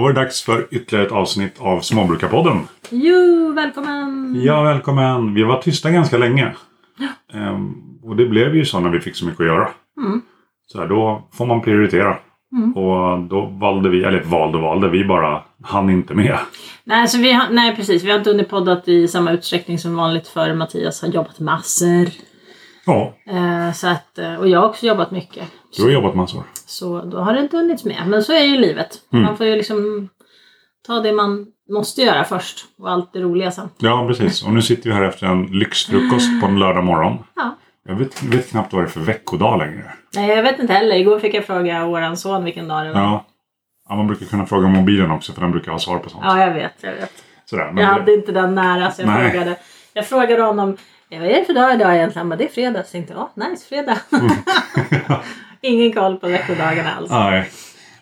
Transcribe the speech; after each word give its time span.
Då 0.00 0.04
var 0.04 0.12
det 0.12 0.20
dags 0.20 0.42
för 0.42 0.66
ytterligare 0.70 1.06
ett 1.06 1.12
avsnitt 1.12 1.54
av 1.58 1.80
Småbrukarpodden. 1.80 2.68
Jo, 2.90 3.52
välkommen! 3.52 4.42
Ja, 4.44 4.62
välkommen! 4.62 5.34
Vi 5.34 5.42
var 5.42 5.62
tysta 5.62 5.90
ganska 5.90 6.18
länge. 6.18 6.54
Ehm, 7.32 7.74
och 8.02 8.16
det 8.16 8.26
blev 8.26 8.56
ju 8.56 8.64
så 8.64 8.80
när 8.80 8.90
vi 8.90 9.00
fick 9.00 9.16
så 9.16 9.24
mycket 9.24 9.40
att 9.40 9.46
göra. 9.46 9.68
Mm. 9.96 10.20
Så 10.66 10.80
här, 10.80 10.88
då 10.88 11.28
får 11.32 11.46
man 11.46 11.60
prioritera. 11.60 12.16
Mm. 12.52 12.72
Och 12.76 13.18
då 13.18 13.46
valde 13.46 13.88
vi, 13.88 14.04
eller 14.04 14.22
valde 14.22 14.58
och 14.58 14.64
valde, 14.64 14.88
vi 14.88 15.04
bara 15.04 15.42
hann 15.62 15.90
inte 15.90 16.14
med. 16.14 16.38
Nej, 16.84 17.08
så 17.08 17.18
vi 17.18 17.32
har, 17.32 17.50
nej, 17.50 17.76
precis. 17.76 18.04
Vi 18.04 18.10
har 18.10 18.18
inte 18.18 18.30
hunnit 18.30 18.48
poddat 18.48 18.88
i 18.88 19.08
samma 19.08 19.32
utsträckning 19.32 19.78
som 19.78 19.96
vanligt 19.96 20.28
för 20.28 20.54
Mattias 20.54 21.02
har 21.02 21.08
jobbat 21.08 21.40
massor. 21.40 22.06
Ja, 22.86 23.14
Eh, 23.26 23.72
så 23.72 23.88
att, 23.88 24.18
eh, 24.18 24.34
och 24.34 24.48
jag 24.48 24.60
har 24.60 24.68
också 24.68 24.86
jobbat 24.86 25.10
mycket. 25.10 25.44
du 25.76 25.82
har 25.82 25.90
jobbat 25.90 26.14
massor. 26.14 26.42
Så 26.66 27.00
då 27.02 27.18
har 27.18 27.32
det 27.34 27.40
inte 27.40 27.56
hunnits 27.56 27.84
med. 27.84 28.02
Men 28.06 28.22
så 28.24 28.32
är 28.32 28.42
ju 28.44 28.56
livet. 28.56 28.90
Mm. 29.12 29.24
Man 29.24 29.36
får 29.36 29.46
ju 29.46 29.56
liksom 29.56 30.08
ta 30.86 31.00
det 31.00 31.12
man 31.12 31.46
måste 31.70 32.02
göra 32.02 32.24
först 32.24 32.64
och 32.78 32.90
allt 32.90 33.12
det 33.12 33.20
roliga 33.20 33.50
sen. 33.50 33.68
Ja, 33.78 34.04
precis. 34.08 34.42
Och 34.44 34.52
nu 34.52 34.62
sitter 34.62 34.90
vi 34.90 34.96
här 34.96 35.02
efter 35.02 35.26
en 35.26 35.42
lyxfrukost 35.46 36.40
på 36.40 36.46
en 36.46 36.58
lördag 36.58 36.84
morgon. 36.84 37.18
Ja. 37.36 37.56
Jag 37.88 37.94
vet, 37.94 38.22
vet 38.22 38.50
knappt 38.50 38.72
vad 38.72 38.82
det 38.82 38.86
är 38.86 38.90
för 38.90 39.00
veckodag 39.00 39.58
längre. 39.58 39.92
Nej, 40.16 40.28
jag 40.30 40.42
vet 40.42 40.58
inte 40.58 40.72
heller. 40.72 40.96
Igår 40.96 41.18
fick 41.18 41.34
jag 41.34 41.44
fråga 41.46 41.86
våran 41.86 42.16
son 42.16 42.44
vilken 42.44 42.68
dag 42.68 42.86
det 42.86 42.92
var. 42.92 43.00
Ja. 43.00 43.26
ja, 43.88 43.94
man 43.96 44.06
brukar 44.06 44.26
kunna 44.26 44.46
fråga 44.46 44.68
mobilen 44.68 45.10
också 45.10 45.32
för 45.32 45.40
den 45.40 45.50
brukar 45.50 45.72
ha 45.72 45.78
svar 45.78 45.98
på 45.98 46.10
sånt. 46.10 46.24
Ja, 46.26 46.40
jag 46.46 46.54
vet. 46.54 46.72
Jag 46.80 46.92
vet. 46.92 47.12
Sådär, 47.44 47.64
Jag 47.64 47.76
det- 47.76 47.84
hade 47.84 48.14
inte 48.14 48.32
den 48.32 48.54
nära 48.54 48.90
så 48.90 49.02
jag 49.02 49.08
Nej. 49.08 49.30
frågade. 49.30 49.56
Jag 49.92 50.06
frågade 50.06 50.42
honom 50.42 50.76
"Ja, 51.10 51.18
vad 51.18 51.28
är 51.28 51.34
det 51.34 51.44
för 51.44 51.54
dag 51.54 51.74
idag 51.74 51.96
egentligen? 51.96 52.28
Bara, 52.28 52.36
det 52.36 52.44
är 52.44 52.48
fredag. 52.48 52.72
Så 52.84 52.96
jag 52.96 53.06
tänkte 53.06 53.14
ja, 53.14 53.48
nice 53.48 53.68
fredag. 53.68 53.98
Ingen 55.60 55.92
koll 55.92 56.16
på 56.16 56.28
veckodagarna 56.28 56.90
alls. 56.90 57.10
Nej. 57.10 57.48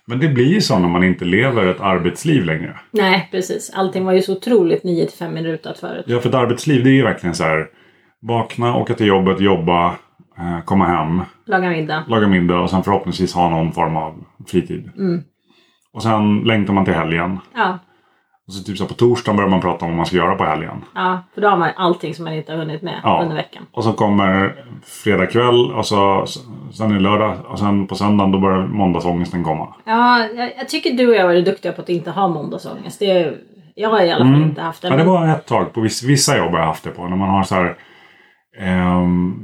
Men 0.05 0.21
det 0.21 0.29
blir 0.29 0.47
ju 0.47 0.61
så 0.61 0.79
när 0.79 0.89
man 0.89 1.05
inte 1.05 1.25
lever 1.25 1.67
ett 1.67 1.81
arbetsliv 1.81 2.45
längre. 2.45 2.79
Nej, 2.91 3.29
precis. 3.31 3.71
Allting 3.75 4.05
var 4.05 4.13
ju 4.13 4.23
så 4.23 4.33
otroligt 4.33 4.85
9 4.85 5.07
till 5.07 5.19
5 5.19 5.35
minuter 5.35 5.75
förut. 5.81 6.05
Ja, 6.09 6.21
för 6.21 6.29
ett 6.29 6.35
arbetsliv 6.35 6.85
det 6.85 6.91
är 6.91 6.95
ju 6.95 7.03
verkligen 7.03 7.35
så 7.35 7.45
här. 7.45 7.67
Vakna, 8.23 8.77
åka 8.77 8.95
till 8.95 9.07
jobbet, 9.07 9.41
jobba, 9.41 9.87
eh, 10.39 10.65
komma 10.65 10.87
hem, 10.87 11.23
Laga 11.47 11.71
middag. 11.71 12.05
laga 12.09 12.29
middag 12.29 12.61
och 12.61 12.71
sen 12.71 12.83
förhoppningsvis 12.83 13.35
ha 13.35 13.51
någon 13.51 13.73
form 13.73 13.97
av 13.97 14.25
fritid. 14.47 14.91
Mm. 14.97 15.23
Och 15.93 16.03
sen 16.03 16.41
längtar 16.41 16.73
man 16.75 16.85
till 16.85 16.95
helgen. 16.95 17.39
Ja, 17.55 17.79
Och 18.49 18.55
så 18.55 18.65
typ 18.65 18.79
så 18.79 18.87
på 18.87 18.95
torsdagen 18.95 19.37
börjar 19.37 19.51
man 19.51 19.61
prata 19.61 19.85
om 19.85 19.91
vad 19.91 19.97
man 19.97 20.07
ska 20.07 20.17
göra 20.17 20.35
på 20.35 20.45
helgen. 20.45 20.85
ja, 20.95 21.19
för 21.35 21.41
då 21.41 21.49
har 21.49 21.57
man 21.57 21.71
allting 21.77 22.15
som 22.15 22.25
man 22.25 22.35
inte 22.35 22.53
har 22.53 22.59
hunnit 22.59 22.83
med 22.83 23.01
Ja. 23.03 23.21
under 23.23 23.37
veckan. 23.37 23.63
Och 23.73 23.85
så 23.85 23.93
kommer 23.93 24.55
fredag 25.05 25.27
kväll 25.27 25.73
och 25.73 25.87
så, 25.87 26.25
sen 26.73 26.91
är 26.91 26.95
det 26.95 27.01
lördag 27.01 27.37
och 27.49 27.59
sen 27.59 27.87
på 27.87 27.95
söndagen 27.95 28.33
då 28.33 28.39
börjar 28.39 28.67
måndagsångesten 28.67 29.45
komma. 29.45 29.75
Ja, 29.85 30.25
jag, 30.37 30.51
jag 30.59 30.69
tycker 30.69 30.91
du 30.93 31.09
och 31.09 31.15
jag 31.15 31.21
har 31.21 31.29
varit 31.29 31.45
duktiga 31.45 31.73
på 31.73 31.83
att 31.83 31.89
inte 31.89 32.11
ha 32.11 32.29
måndagsångest. 32.29 32.99
Det, 32.99 33.11
är- 33.11 33.37
jag 33.75 33.91
har 33.91 34.01
i 34.01 34.11
alla 34.11 34.25
fall 34.25 34.35
Mm. 34.35 34.43
inte 34.49 34.63
haft 34.63 34.83
det. 34.83 34.89
Ja, 34.89 34.97
det 34.97 35.05
var 35.05 35.29
ett 35.29 35.47
tag 35.47 35.73
på 35.73 35.81
vissa, 35.81 36.07
vissa 36.07 36.37
jobb 36.39 36.53
har 36.53 36.59
jag 36.59 36.67
haft 36.67 36.85
det 36.85 36.91
på. 36.91 37.09
När 37.09 37.17
man 37.17 37.29
har 37.29 37.43
så 37.43 37.55
här 37.55 37.77
ehm, 38.61 39.35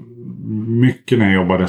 mycket 0.81 1.19
när 1.19 1.27
jag 1.27 1.35
jobbade 1.35 1.67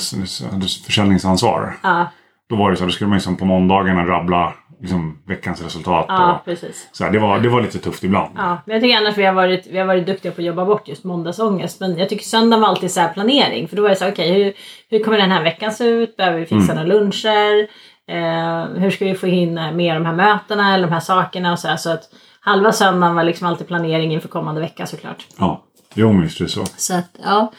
försäljningsansvar. 0.86 1.74
Ja, 1.84 2.06
Då 2.50 2.56
var 2.56 2.70
det 2.72 2.76
så 2.78 2.84
här, 2.84 2.88
då 2.88 2.92
skulle 2.94 3.08
man 3.08 3.16
liksom 3.18 3.36
på 3.38 3.46
måndagarna 3.46 4.06
rabbla 4.06 4.54
liksom, 4.82 5.22
veckans 5.28 5.64
resultat. 5.64 6.06
ja, 6.08 6.36
Och, 6.36 6.46
precis. 6.46 6.90
så 6.92 7.04
här, 7.04 7.12
det, 7.12 7.20
var, 7.20 7.40
det 7.40 7.50
var 7.50 7.62
lite 7.62 7.80
tufft 7.80 8.04
ibland. 8.04 8.34
Ja, 8.38 8.58
men 8.66 8.74
jag 8.74 8.82
tycker 8.84 8.98
annars 8.98 9.18
vi 9.18 9.26
har, 9.26 9.34
varit, 9.34 9.68
vi 9.68 9.78
har 9.78 9.86
varit 9.86 10.06
duktiga 10.06 10.32
på 10.32 10.42
att 10.42 10.46
jobba 10.48 10.66
bort 10.66 10.88
just 10.88 11.04
måndagsångest. 11.04 11.80
Men 11.80 11.98
jag 11.98 12.10
tycker 12.10 12.24
söndagen 12.26 12.62
var 12.62 12.68
alltid 12.70 12.92
så 12.92 13.08
planering. 13.14 13.68
För 13.68 13.76
då 13.76 13.82
var 13.82 13.90
det 13.90 13.96
så 13.96 14.04
här, 14.06 14.12
okej 14.12 14.34
hur, 14.34 14.54
hur 14.90 15.04
kommer 15.04 15.18
den 15.18 15.32
här 15.32 15.44
veckan 15.44 15.72
se 15.72 15.84
ut? 15.86 16.18
Behöver 16.18 16.40
vi 16.40 16.46
fixa 16.46 16.72
Mm. 16.72 16.76
några 16.88 17.00
luncher? 17.00 17.68
Eh, 18.08 18.82
hur 18.82 18.90
ska 18.90 19.06
vi 19.06 19.16
få 19.16 19.28
in 19.28 19.58
eh, 19.58 19.72
med 19.72 19.96
de 19.96 20.06
här 20.06 20.14
mötena 20.14 20.74
eller 20.76 20.88
de 20.88 20.94
här 20.94 21.00
sakerna? 21.00 21.52
Och 21.52 21.60
så, 21.60 21.68
här, 21.68 21.78
så 21.78 21.90
att 21.92 22.04
halva 22.40 22.72
söndagen 22.72 23.16
var 23.16 23.24
liksom 23.24 23.48
alltid 23.48 23.68
planering 23.68 24.14
inför 24.14 24.28
kommande 24.28 24.62
vecka 24.62 24.86
såklart. 24.86 25.26
Ja, 25.38 25.64
jo 25.94 26.10
är 26.10 26.22
det 26.44 26.50
så. 26.50 26.66
Så 26.66 26.94
att, 26.96 27.10
ja. 27.24 27.52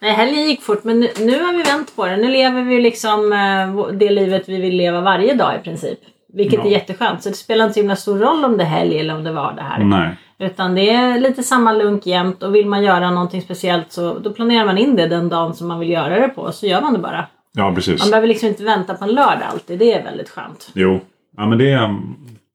Nej, 0.00 0.12
helgen 0.12 0.44
gick 0.44 0.62
fort 0.62 0.84
men 0.84 1.00
nu, 1.00 1.08
nu 1.18 1.42
har 1.44 1.52
vi 1.52 1.62
vänt 1.62 1.96
på 1.96 2.06
det. 2.06 2.16
Nu 2.16 2.28
lever 2.28 2.62
vi 2.62 2.80
liksom 2.80 3.32
eh, 3.32 3.86
det 3.92 4.10
livet 4.10 4.48
vi 4.48 4.60
vill 4.60 4.76
leva 4.76 5.00
varje 5.00 5.34
dag 5.34 5.56
i 5.56 5.58
princip. 5.58 5.98
Vilket 6.34 6.58
Ja. 6.60 6.66
är 6.66 6.70
jätteskönt. 6.70 7.22
Så 7.22 7.28
det 7.28 7.34
spelar 7.34 7.64
inte 7.64 7.74
så 7.74 7.80
himla 7.80 7.96
stor 7.96 8.18
roll 8.18 8.44
om 8.44 8.56
det 8.56 8.62
är 8.64 8.68
helg 8.68 8.98
eller 8.98 9.14
om 9.16 9.24
det 9.24 9.32
var 9.32 9.52
det 9.52 9.62
här. 9.62 9.84
Nej. 9.84 10.16
Utan 10.38 10.74
det 10.74 10.90
är 10.90 11.20
lite 11.20 11.42
samma 11.42 11.72
lunk 11.72 12.06
jämt 12.06 12.42
och 12.42 12.54
vill 12.54 12.66
man 12.66 12.82
göra 12.84 13.10
någonting 13.10 13.42
speciellt 13.42 13.92
så 13.92 14.18
då 14.18 14.32
planerar 14.32 14.66
man 14.66 14.78
in 14.78 14.96
det 14.96 15.06
den 15.08 15.28
dagen 15.28 15.54
som 15.54 15.68
man 15.68 15.78
vill 15.80 15.90
göra 15.90 16.18
det 16.20 16.28
på. 16.28 16.52
Så 16.52 16.66
gör 16.66 16.80
man 16.80 16.92
det 16.92 16.98
bara. 16.98 17.26
Ja, 17.52 17.72
precis. 17.74 18.00
Man 18.00 18.10
behöver 18.10 18.28
liksom 18.28 18.48
inte 18.48 18.64
vänta 18.64 18.94
på 18.94 19.04
en 19.04 19.10
lördag 19.14 19.42
alltid. 19.52 19.78
Det 19.78 19.92
är 19.92 20.04
väldigt 20.04 20.28
skönt. 20.30 20.70
Jo, 20.74 21.00
ja, 21.36 21.46
men 21.46 21.58
det, 21.58 21.70
är- 21.70 21.96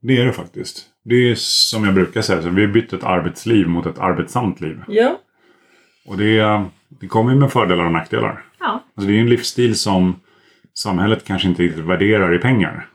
det 0.02 0.18
är 0.22 0.26
det 0.26 0.34
faktiskt. 0.34 0.86
Det 1.06 1.16
är 1.16 1.36
som 1.38 1.86
jag 1.86 1.94
brukar 1.94 2.22
säga, 2.22 2.42
så 2.42 2.50
vi 2.50 2.66
har 2.66 2.72
bytt 2.74 2.94
ett 2.94 3.04
arbetsliv 3.04 3.68
mot 3.68 3.86
ett 3.86 4.00
arbetsamt 4.00 4.62
liv. 4.62 4.80
Ja. 4.88 5.18
Och 6.08 6.18
det, 6.18 6.64
det 7.02 7.08
kommer 7.08 7.32
ju 7.32 7.38
med 7.38 7.52
fördelar 7.52 7.86
och 7.86 7.92
nackdelar. 7.92 8.44
Ja. 8.60 8.66
Alltså 8.96 9.08
det 9.08 9.14
är 9.14 9.16
ju 9.16 9.22
en 9.22 9.30
livsstil 9.30 9.76
som 9.76 10.16
samhället 10.74 11.26
kanske 11.26 11.48
inte 11.48 11.64
riktigt 11.64 11.84
värderar 11.86 12.36
i 12.36 12.40
pengar. 12.40 12.88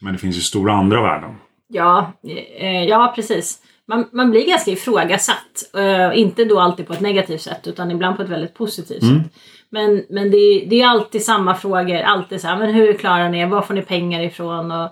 Men 0.00 0.12
det 0.12 0.18
finns 0.18 0.36
ju 0.36 0.40
stora 0.40 0.72
andra 0.72 1.02
värden. 1.02 1.30
Ja, 1.68 2.12
eh, 2.58 2.84
ja 2.84 3.12
precis. 3.16 3.58
Man, 3.88 4.08
man 4.12 4.30
blir 4.30 4.46
ganska 4.48 4.70
ifrågasatt. 4.70 5.74
Eh, 5.76 6.18
inte 6.20 6.44
då 6.44 6.60
alltid 6.60 6.86
på 6.86 6.92
ett 6.92 7.00
negativt 7.00 7.40
sätt 7.42 7.66
utan 7.66 7.90
ibland 7.90 8.16
på 8.16 8.22
ett 8.22 8.28
väldigt 8.28 8.54
positivt 8.54 9.02
Mm. 9.02 9.22
sätt. 9.22 9.32
Men, 9.70 10.04
men 10.10 10.30
det, 10.30 10.36
är- 10.36 10.66
det 10.66 10.80
är 10.82 10.86
alltid 10.86 11.24
samma 11.24 11.54
frågor. 11.54 11.96
Alltid 12.00 12.40
så 12.40 12.48
här, 12.48 12.58
men 12.58 12.74
hur 12.74 12.92
klarar 12.92 13.28
ni 13.28 13.40
er? 13.40 13.46
Var 13.46 13.62
får 13.62 13.74
ni 13.74 13.82
pengar 13.82 14.20
ifrån? 14.20 14.70
Och, 14.70 14.88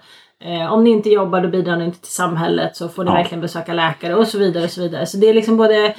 eh, 0.48 0.72
om 0.72 0.84
ni 0.84 0.90
inte 0.90 1.10
jobbar 1.10 1.40
då 1.40 1.48
bidrar 1.48 1.76
ni 1.76 1.84
inte 1.84 2.00
till 2.00 2.12
samhället 2.12 2.76
så 2.76 2.88
får 2.88 3.04
ni 3.04 3.10
Ja. 3.10 3.14
verkligen 3.14 3.40
besöka 3.40 3.72
läkare 3.74 4.14
och 4.14 4.26
så 4.28 4.38
vidare. 4.38 4.64
och 4.64 4.70
Så 4.70 4.80
vidare. 4.82 5.06
Så 5.06 5.16
det 5.16 5.28
är 5.28 5.34
liksom 5.34 5.56
både, 5.56 5.94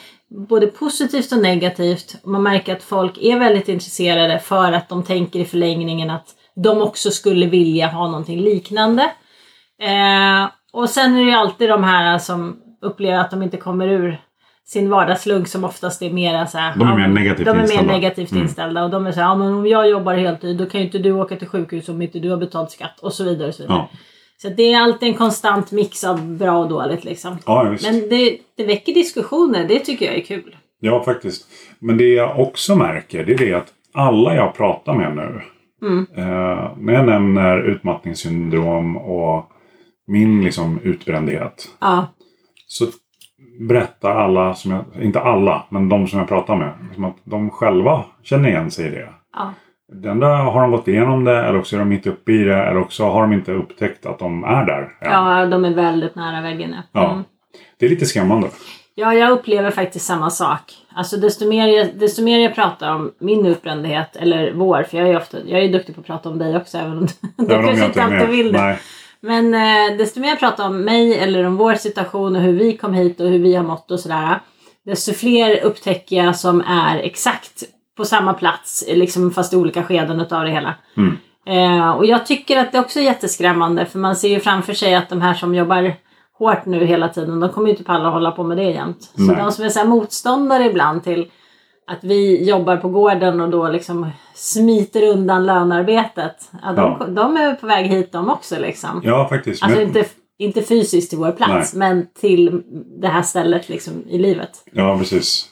både 0.50 0.68
positivt 0.68 1.32
och 1.32 1.42
negativt. 1.42 2.16
Man 2.26 2.44
märker 2.44 2.76
att 2.76 2.84
folk 2.84 3.18
är 3.22 3.40
väldigt 3.40 3.70
intresserade 3.70 4.40
för 4.40 4.72
att 4.72 4.90
de 4.90 5.04
tänker 5.04 5.40
i 5.40 5.46
förlängningen 5.46 6.10
att 6.10 6.28
de 6.56 6.82
också 6.82 7.12
skulle 7.12 7.46
vilja 7.46 7.88
ha 7.88 8.06
någonting 8.08 8.40
liknande. 8.42 9.04
Eh, 9.82 10.50
och 10.74 10.90
sen 10.90 11.14
är 11.16 11.20
det 11.20 11.26
ju 11.26 11.32
alltid 11.32 11.70
de 11.70 11.84
här 11.84 12.18
som 12.20 12.58
upplever 12.82 13.18
att 13.18 13.32
de 13.32 13.44
inte 13.44 13.58
kommer 13.58 13.88
ur 13.88 14.22
sin 14.68 14.90
vardagslugg 14.90 15.48
som 15.48 15.64
oftast 15.64 16.02
är 16.02 16.10
mera 16.10 16.48
så 16.48 16.58
här, 16.58 16.74
De 16.76 16.88
är 16.88 16.96
mer 16.96 17.08
negativt 17.08 17.46
de 17.46 17.58
är 17.58 17.62
inställda. 17.62 17.84
mer 17.84 17.94
negativt 17.94 18.32
Mm. 18.32 18.44
inställda 18.44 18.84
och 18.84 18.90
de 18.90 19.08
är 19.08 19.12
så 19.12 19.20
här, 19.20 19.28
ja 19.28 19.36
men 19.36 19.54
om 19.54 19.68
jag 19.68 19.90
jobbar 19.90 20.14
heltid 20.14 20.58
då 20.58 20.66
kan 20.66 20.80
ju 20.80 20.86
inte 20.86 20.98
du 20.98 21.12
åka 21.12 21.36
till 21.36 21.48
sjukhus 21.48 21.90
om 21.90 22.02
inte 22.02 22.20
du 22.20 22.30
har 22.30 22.38
betalt 22.38 22.72
skatt 22.72 23.00
och 23.00 23.14
så 23.14 23.24
vidare. 23.24 23.48
Och 23.48 23.56
så 23.56 23.64
vidare. 23.64 23.78
Ja, 23.92 23.98
Så 24.38 24.50
det 24.50 24.74
är 24.74 24.82
alltid 24.82 25.10
en 25.10 25.16
konstant 25.16 25.72
mix 25.72 26.04
av 26.04 26.26
bra 26.38 26.58
och 26.58 26.70
dåligt 26.70 27.04
liksom. 27.04 27.38
ja. 27.46 27.64
Men 27.84 28.10
det, 28.10 28.38
det 28.58 28.66
väcker 28.66 28.94
diskussioner, 28.94 29.68
det 29.68 29.80
tycker 29.80 30.06
jag 30.06 30.16
är 30.16 30.22
kul. 30.24 30.56
Ja, 30.80 31.04
faktiskt. 31.04 31.48
Men 31.80 31.98
det 31.98 32.10
jag 32.14 32.40
också 32.40 32.76
märker 32.76 33.26
det 33.26 33.34
är 33.34 33.38
det 33.38 33.54
att 33.54 33.68
alla 33.94 34.36
jag 34.36 34.56
pratar 34.56 34.94
med 34.94 35.16
nu. 35.16 35.42
Mm. 35.82 36.08
Eh, 36.16 36.72
när 36.78 36.94
jag 36.94 37.06
nämner 37.06 37.58
utmattningssyndrom 37.62 38.98
och 38.98 39.52
min 40.08 40.44
liksom 40.44 40.80
utbrändhet. 40.84 41.68
Ja, 41.80 42.08
Så 42.68 42.86
berättar 43.60 44.16
alla, 44.16 44.54
som 44.54 44.72
jag, 44.72 45.04
inte 45.04 45.20
alla, 45.20 45.64
men 45.70 45.90
de 45.90 46.08
som 46.08 46.20
jag 46.20 46.28
pratar 46.28 46.56
med. 46.56 46.74
Som 46.94 47.04
att 47.04 47.16
de 47.24 47.50
själva 47.50 48.04
känner 48.24 48.50
igen 48.50 48.72
sig 48.72 48.88
i 48.88 48.90
det. 48.90 49.10
ja, 49.34 49.54
Det 49.94 50.10
enda 50.10 50.28
har 50.28 50.62
de 50.62 50.72
gått 50.72 50.88
igenom 50.88 51.24
det 51.24 51.38
eller 51.46 51.60
också 51.60 51.76
är 51.76 51.80
de 51.80 51.90
mitt 51.90 52.08
uppe 52.08 52.32
i 52.32 52.44
det 52.44 52.56
eller 52.64 52.80
också 52.82 53.04
har 53.04 53.22
de 53.22 53.34
inte 53.34 53.52
upptäckt 53.52 54.06
att 54.06 54.20
de 54.20 54.44
är 54.44 54.66
där. 54.66 54.82
än. 54.82 55.12
ja, 55.12 55.46
de 55.46 55.66
är 55.66 55.74
väldigt 55.74 56.16
nära 56.16 56.42
väggen 56.42 56.70
nu. 56.70 56.78
Ja. 56.92 57.12
Mm. 57.12 57.24
Det 57.80 57.86
är 57.86 57.90
lite 57.90 58.06
skrämmande. 58.06 58.48
Ja, 58.96 59.14
jag 59.14 59.32
upplever 59.32 59.72
faktiskt 59.72 60.06
samma 60.06 60.30
sak. 60.30 60.62
Alltså 60.96 61.18
desto 61.18 61.48
mer 61.48 61.68
jag, 61.68 61.96
desto 61.96 62.24
mer 62.24 62.40
jag 62.40 62.56
pratar 62.56 62.96
om 62.96 63.12
min 63.20 63.46
utbrändhet, 63.46 64.16
eller 64.16 64.54
vår, 64.54 64.84
för 64.84 64.98
jag 64.98 65.10
är, 65.10 65.18
ofta, 65.18 65.38
jag 65.46 65.64
är 65.64 65.72
duktig 65.72 65.96
på 65.96 66.02
att 66.02 66.08
prata 66.08 66.30
om 66.30 66.38
dig 66.38 66.58
också 66.58 66.78
även 66.78 66.98
om 66.98 67.08
du 67.38 67.48
kanske 67.48 67.86
inte 67.86 68.04
alltid 68.04 68.30
vill 68.30 68.52
det. 68.52 68.62
Nej. 68.62 68.80
Men 69.20 69.54
eh, 69.54 69.98
desto 69.98 70.20
mer 70.20 70.30
jag 70.30 70.40
pratar 70.40 70.66
om 70.66 70.82
mig 70.82 71.18
eller 71.18 71.44
om 71.44 71.58
vår 71.58 71.76
situation 71.76 72.36
och 72.36 72.42
hur 72.42 72.54
vi 72.54 72.78
kom 72.78 72.94
hit 72.94 73.20
och 73.20 73.30
hur 73.30 73.40
vi 73.40 73.56
har 73.56 73.64
mått 73.64 73.92
och 73.92 74.00
sådär. 74.00 74.40
Desto 74.86 75.14
fler 75.14 75.64
upptäcker 75.64 76.16
jag 76.16 76.36
som 76.36 76.62
är 76.62 76.98
exakt 76.98 77.64
på 77.98 78.06
samma 78.06 78.34
plats, 78.34 78.86
liksom 78.88 79.32
fast 79.32 79.54
i 79.54 79.56
olika 79.56 79.84
skeden 79.84 80.22
utav 80.22 80.44
det 80.44 80.52
hela. 80.52 80.76
Mm. 80.98 81.18
Eh, 81.48 81.90
och 81.90 82.06
jag 82.06 82.26
tycker 82.26 82.58
att 82.58 82.72
det 82.72 82.80
också 82.80 83.00
är 83.00 83.04
jätteskrämmande 83.04 83.86
för 83.86 84.00
man 84.00 84.16
ser 84.16 84.30
ju 84.30 84.40
framför 84.40 84.74
sig 84.74 84.96
att 84.96 85.10
de 85.10 85.22
här 85.22 85.34
som 85.34 85.56
jobbar 85.56 85.94
hårt 86.38 86.66
nu 86.66 86.86
hela 86.86 87.10
tiden, 87.10 87.40
de 87.40 87.50
kommer 87.50 87.68
ju 87.68 87.72
inte 87.74 87.84
palla 87.84 88.10
hålla 88.10 88.32
på 88.32 88.44
med 88.44 88.58
det 88.58 88.64
jämt. 88.72 89.02
Så 89.16 89.22
Nej. 89.22 89.36
de 89.36 89.52
som 89.52 89.66
är 89.66 89.70
så 89.70 89.86
motståndare 89.88 90.66
ibland 90.66 91.04
till 91.04 91.32
att 91.88 92.04
vi 92.04 92.50
jobbar 92.50 92.78
på 92.78 92.90
gården 92.90 93.42
och 93.42 93.50
då 93.50 93.68
liksom 93.70 94.10
smiter 94.36 95.04
undan 95.04 95.46
lönearbetet. 95.46 96.36
Ja, 96.64 96.74
de, 96.74 96.98
Ja. 97.00 97.06
de 97.08 97.38
är 97.38 97.54
på 97.56 97.68
väg 97.68 97.86
hit 97.88 98.12
de 98.12 98.30
också 98.30 98.56
liksom. 98.60 99.02
Ja, 99.04 99.28
faktiskt. 99.30 99.64
Alltså 99.64 99.80
Men- 99.80 99.88
inte, 99.88 100.06
inte 100.38 100.62
fysiskt 100.62 101.10
till 101.10 101.20
vår 101.20 101.32
plats 101.32 101.74
men 101.74 102.08
till 102.20 102.62
det 103.02 103.08
här 103.08 103.22
stället 103.22 103.70
liksom 103.70 103.94
i 104.10 104.18
livet. 104.18 104.50
Ja, 104.72 104.98
precis. 104.98 105.48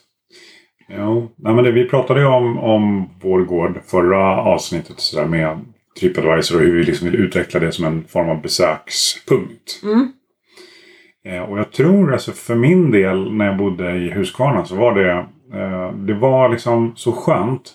Jo. 0.90 1.30
Nej, 1.38 1.54
men 1.54 1.64
det, 1.64 1.72
vi 1.72 1.90
pratade 1.90 2.20
ju 2.20 2.26
om, 2.26 2.60
om 2.60 3.10
vår 3.22 3.40
gård 3.46 3.80
förra 3.86 4.38
avsnittet 4.42 5.00
så 5.00 5.18
där, 5.20 5.26
med 5.26 5.60
Tripadvisor 6.00 6.56
och 6.56 6.62
hur 6.62 6.78
vi 6.78 6.84
liksom 6.84 7.10
vill 7.10 7.20
utveckla 7.20 7.60
det 7.60 7.72
som 7.72 7.86
en 7.86 8.04
form 8.08 8.30
av 8.30 8.42
besökspunkt. 8.42 9.80
Mm. 9.84 10.12
Eh, 11.26 11.42
och 11.42 11.60
jag 11.60 11.72
tror, 11.72 12.14
alltså 12.14 12.32
för 12.32 12.56
min 12.56 12.92
del 12.92 13.34
när 13.34 13.46
jag 13.46 13.58
bodde 13.58 13.92
i 13.96 14.12
Huskvarna 14.12 14.66
så 14.66 14.76
var 14.76 14.94
det, 14.96 15.12
eh, 15.60 15.92
det 15.96 16.14
var 16.14 16.50
liksom 16.50 16.94
så 16.96 17.12
skönt 17.12 17.74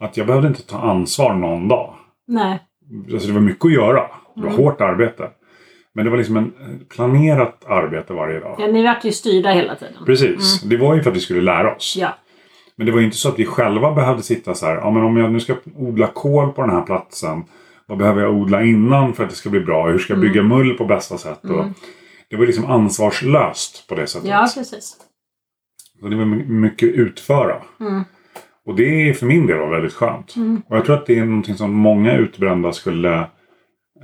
att 0.00 0.16
jag 0.16 0.26
behövde 0.26 0.48
inte 0.48 0.66
ta 0.66 0.78
ansvar 0.78 1.34
någon 1.34 1.68
dag. 1.68 1.94
Nej. 2.26 2.58
Alltså 3.12 3.28
det 3.28 3.34
var 3.34 3.40
mycket 3.40 3.64
att 3.64 3.72
göra. 3.72 4.00
Det 4.34 4.40
var 4.42 4.48
Mm. 4.50 4.56
hårt 4.64 4.80
arbete. 4.80 5.28
Men 5.94 6.04
det 6.04 6.10
var 6.10 6.18
liksom 6.18 6.36
en 6.36 6.44
eh, 6.44 6.86
planerat 6.96 7.64
arbete 7.68 8.12
varje 8.12 8.40
dag. 8.40 8.56
Ja, 8.58 8.66
ni 8.66 8.82
vart 8.84 9.04
ju 9.04 9.12
styrda 9.12 9.50
hela 9.50 9.74
tiden. 9.74 9.94
Precis. 10.06 10.62
Det 10.62 10.76
var 10.76 10.94
ju 10.94 11.02
för 11.02 11.10
att 11.10 11.16
vi 11.16 11.20
skulle 11.20 11.40
lära 11.40 11.74
oss. 11.74 11.96
Ja. 12.00 12.08
Men 12.76 12.86
det 12.86 12.92
var 12.92 12.98
ju 12.98 13.04
inte 13.04 13.16
så 13.16 13.28
att 13.28 13.38
vi 13.38 13.46
själva 13.46 13.92
behövde 13.92 14.22
sitta 14.22 14.54
så 14.54 14.66
här. 14.66 14.76
Ja, 14.76 14.90
men 14.90 15.02
om 15.04 15.16
jag 15.16 15.32
nu 15.32 15.40
ska 15.40 15.54
odla 15.76 16.06
kål 16.06 16.52
på 16.52 16.62
den 16.62 16.70
här 16.70 16.82
platsen. 16.82 17.44
Vad 17.86 17.98
behöver 17.98 18.22
jag 18.22 18.34
odla 18.34 18.62
innan 18.62 19.12
för 19.12 19.24
att 19.24 19.30
det 19.30 19.36
ska 19.36 19.50
bli 19.50 19.60
bra? 19.60 19.88
Hur 19.88 19.98
ska 19.98 20.12
jag 20.12 20.20
bygga 20.20 20.42
mull 20.42 20.74
på 20.74 20.84
bästa 20.84 21.18
sätt? 21.18 21.44
Och 21.44 21.64
det 22.30 22.36
var 22.36 22.46
liksom 22.46 22.66
ansvarslöst 22.66 23.88
på 23.88 23.94
det 23.94 24.06
sättet. 24.06 24.28
ja, 24.28 24.48
precis. 24.54 24.96
Så 26.00 26.08
det 26.08 26.16
var 26.16 26.24
my- 26.24 26.44
mycket 26.44 26.88
utföra. 26.88 27.62
Mm. 27.80 28.04
Och 28.66 28.76
det 28.76 29.08
är 29.08 29.14
för 29.14 29.26
min 29.26 29.46
del 29.46 29.58
var 29.58 29.70
väldigt 29.70 29.92
skönt. 29.92 30.34
Och 30.68 30.76
jag 30.76 30.84
tror 30.84 30.96
att 30.96 31.06
det 31.06 31.18
är 31.18 31.24
någonting 31.24 31.54
som 31.54 31.72
många 31.72 32.16
utbrända 32.16 32.72
skulle 32.72 33.26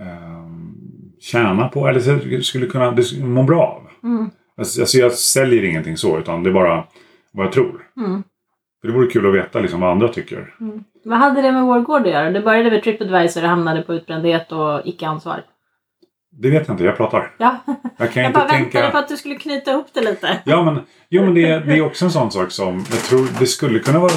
ehm, 0.01 0.75
tjäna 1.21 1.69
på. 1.69 1.89
Eller 1.89 2.41
skulle 2.41 2.67
kunna 2.67 2.97
må 3.25 3.43
bra 3.43 3.63
av. 3.63 4.09
Mm. 4.09 4.31
Alltså, 4.57 4.81
alltså 4.81 4.99
jag 4.99 5.13
säljer 5.13 5.65
ingenting 5.65 5.97
så. 5.97 6.19
Utan 6.19 6.43
det 6.43 6.51
är 6.51 6.55
bara 6.55 6.85
vad 7.33 7.47
jag 7.47 7.53
tror. 7.53 7.87
Mm. 7.97 8.23
För 8.81 8.89
det 8.89 8.95
vore 8.95 9.07
kul 9.07 9.27
att 9.27 9.35
veta 9.35 9.61
liksom, 9.61 9.81
vad 9.81 9.91
andra 9.91 10.09
tycker. 10.09 10.55
Vad 11.05 11.19
hade 11.19 11.43
det 11.43 11.53
med 11.53 11.65
vår 11.65 11.81
gård 11.81 12.01
att 12.03 12.11
göra? 12.13 12.31
Det 12.31 12.41
började 12.41 12.71
med 12.71 12.83
Tripadvisor 12.83 13.43
och 13.43 13.49
hamnade 13.49 13.83
på 13.83 13.95
utbrändhet 13.95 14.53
och 14.53 14.81
icke-ansvar. 14.85 15.45
Det 16.33 16.51
vet 16.51 16.69
jag 16.69 16.75
inte. 16.75 16.85
Jag 16.85 16.97
pratar. 16.97 17.35
Ja, 17.39 17.57
Jag 17.97 18.13
kan 18.13 18.23
jag 18.23 18.31
inte 18.31 18.39
bara 18.39 18.49
väntade 18.49 18.71
tänka... 18.73 18.91
på 18.91 18.99
att 18.99 19.09
du 19.09 19.17
skulle 19.17 19.35
knyta 19.35 19.71
ihop 19.71 19.87
det 19.93 20.01
lite. 20.01 20.43
Ja, 20.45 20.65
men, 20.65 20.81
jo, 21.09 21.25
men 21.25 21.35
det, 21.35 21.45
är- 21.45 21.61
det 21.61 21.73
är 21.77 21.83
också 21.83 22.05
en 22.05 22.11
sån 22.11 22.31
sak 22.31 22.51
som 22.51 22.85
jag 22.91 22.99
tror 23.03 23.27
det 23.39 23.47
skulle 23.47 23.79
kunna 23.79 23.99
vara 23.99 24.13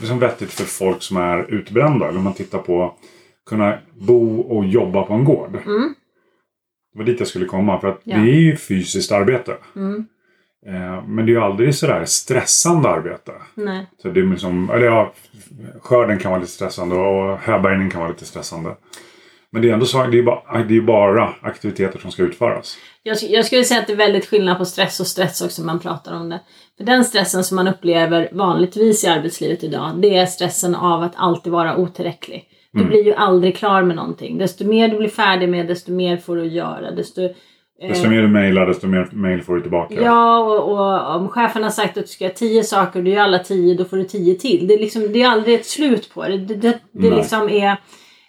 liksom 0.00 0.18
vettigt 0.18 0.52
för 0.52 0.64
folk 0.64 1.02
som 1.02 1.16
är 1.16 1.50
utbrända. 1.54 2.08
Eller 2.08 2.18
om 2.18 2.24
man 2.24 2.34
tittar 2.34 2.58
på 2.58 2.94
kunna 3.48 3.78
bo 3.94 4.40
och 4.40 4.64
jobba 4.64 5.02
på 5.02 5.14
en 5.14 5.24
gård. 5.24 5.56
Mm. 5.66 5.94
Det 6.92 6.98
var 6.98 7.04
dit 7.04 7.18
jag 7.18 7.28
skulle 7.28 7.46
komma. 7.46 7.80
För 7.80 7.88
att 7.88 8.00
Ja. 8.04 8.16
det 8.16 8.30
är 8.30 8.40
ju 8.40 8.56
fysiskt 8.56 9.12
arbete. 9.12 9.56
Mm. 9.76 10.06
Eh, 10.66 11.04
men 11.06 11.16
det 11.26 11.32
är 11.32 11.34
ju 11.34 11.40
aldrig 11.40 11.74
sådär 11.74 12.04
stressande 12.04 12.88
arbete. 12.88 13.32
Nej. 13.54 13.86
Så 14.02 14.08
det 14.08 14.20
är 14.20 14.24
liksom, 14.24 14.70
eller 14.70 14.86
ja, 14.86 15.12
skörden 15.82 16.18
kan 16.18 16.30
vara 16.30 16.40
lite 16.40 16.52
stressande 16.52 16.94
och 16.96 17.38
härbärgning 17.38 17.90
kan 17.90 18.00
vara 18.00 18.10
lite 18.10 18.24
stressande. 18.24 18.70
Men 19.52 19.62
det 19.62 19.68
är 19.68 19.72
ändå 19.72 19.86
så, 19.86 20.02
det 20.06 20.18
är 20.18 20.22
bara, 20.22 20.62
det 20.68 20.76
är 20.76 20.80
bara 20.80 21.34
aktiviteter 21.42 21.98
som 21.98 22.10
ska 22.10 22.22
utföras. 22.22 22.76
Jag, 23.02 23.16
jag 23.22 23.44
skulle 23.44 23.64
säga 23.64 23.80
att 23.80 23.86
det 23.86 23.92
är 23.92 23.96
väldigt 23.96 24.26
skillnad 24.26 24.58
på 24.58 24.64
stress 24.64 25.00
och 25.00 25.06
stress 25.06 25.42
också 25.42 25.62
när 25.62 25.66
man 25.66 25.78
pratar 25.80 26.14
om 26.14 26.28
det. 26.28 26.40
För 26.78 26.84
den 26.84 27.04
stressen 27.04 27.44
som 27.44 27.56
man 27.56 27.68
upplever 27.68 28.28
vanligtvis 28.32 29.04
i 29.04 29.06
arbetslivet 29.08 29.64
idag, 29.64 29.90
det 30.02 30.16
är 30.16 30.26
stressen 30.26 30.74
av 30.74 31.02
att 31.02 31.12
alltid 31.16 31.52
vara 31.52 31.76
otillräcklig. 31.76 32.44
Du 32.72 32.78
Mm. 32.80 32.90
blir 32.90 33.04
ju 33.04 33.14
aldrig 33.14 33.56
klar 33.56 33.82
med 33.82 33.96
någonting. 33.96 34.38
Desto 34.38 34.64
mer 34.64 34.88
du 34.88 34.96
blir 34.98 35.08
färdig 35.08 35.48
med, 35.48 35.66
desto 35.66 35.92
mer 35.92 36.16
får 36.16 36.36
du 36.36 36.46
göra. 36.46 36.90
Desto, 36.90 37.22
eh, 37.22 37.88
Desto 37.88 38.08
mer 38.08 38.22
du 38.22 38.28
mejlar, 38.28 38.66
desto 38.66 38.86
mer 38.86 39.08
mejl 39.12 39.42
får 39.42 39.54
du 39.54 39.60
tillbaka. 39.60 39.94
Ja, 40.02 40.38
och, 40.38 40.72
och 40.72 41.16
om 41.16 41.28
chefen 41.28 41.62
har 41.62 41.70
sagt 41.70 41.96
att 41.98 42.04
du 42.04 42.08
ska 42.08 42.24
göra 42.24 42.34
tio 42.34 42.64
saker 42.64 42.98
och 42.98 43.04
du 43.04 43.10
gör 43.10 43.22
alla 43.22 43.38
tio, 43.38 43.74
då 43.74 43.84
får 43.84 43.96
du 43.96 44.04
tio 44.04 44.34
till. 44.34 44.66
Det 44.66 44.74
är, 44.74 44.78
liksom, 44.78 45.12
det 45.12 45.22
är 45.22 45.28
aldrig 45.28 45.54
ett 45.54 45.66
slut 45.66 46.14
på 46.14 46.22
det. 46.28 46.38
Det, 46.38 46.54
det, 46.54 46.78
det 46.92 47.10
liksom 47.10 47.48
är 47.48 47.76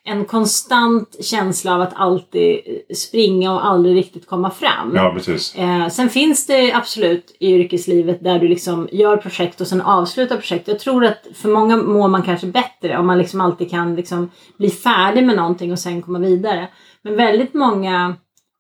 en 0.08 0.26
konstant 0.26 1.26
känsla 1.26 1.76
av 1.76 1.82
att 1.82 1.94
alltid 1.96 2.60
springa 2.96 3.54
och 3.54 3.66
aldrig 3.66 3.96
riktigt 3.96 4.28
komma 4.28 4.50
fram. 4.50 4.92
Ja, 4.96 5.12
precis. 5.16 5.56
Eh, 5.56 5.88
sen 5.88 6.10
finns 6.10 6.48
det 6.48 6.74
absolut 6.74 7.38
i 7.40 7.54
yrkeslivet 7.54 8.24
där 8.24 8.40
du 8.40 8.48
liksom 8.48 8.88
gör 8.92 9.18
projekt 9.18 9.62
och 9.62 9.68
sen 9.68 9.82
avslutar 9.82 10.36
projekt. 10.36 10.68
Jag 10.68 10.80
tror 10.80 11.06
att 11.06 11.28
för 11.36 11.50
många 11.50 11.78
mår 11.78 12.08
man 12.08 12.24
kanske 12.24 12.48
bättre 12.48 12.98
om 12.98 13.08
man 13.08 13.18
liksom 13.18 13.42
alltid 13.42 13.70
kan 13.70 13.96
liksom 13.96 14.30
bli 14.58 14.70
färdig 14.70 15.26
med 15.26 15.36
någonting 15.36 15.72
och 15.72 15.80
sen 15.80 16.02
komma 16.02 16.20
vidare. 16.20 16.68
Men 17.02 17.16
väldigt 17.16 17.54
många 17.54 18.16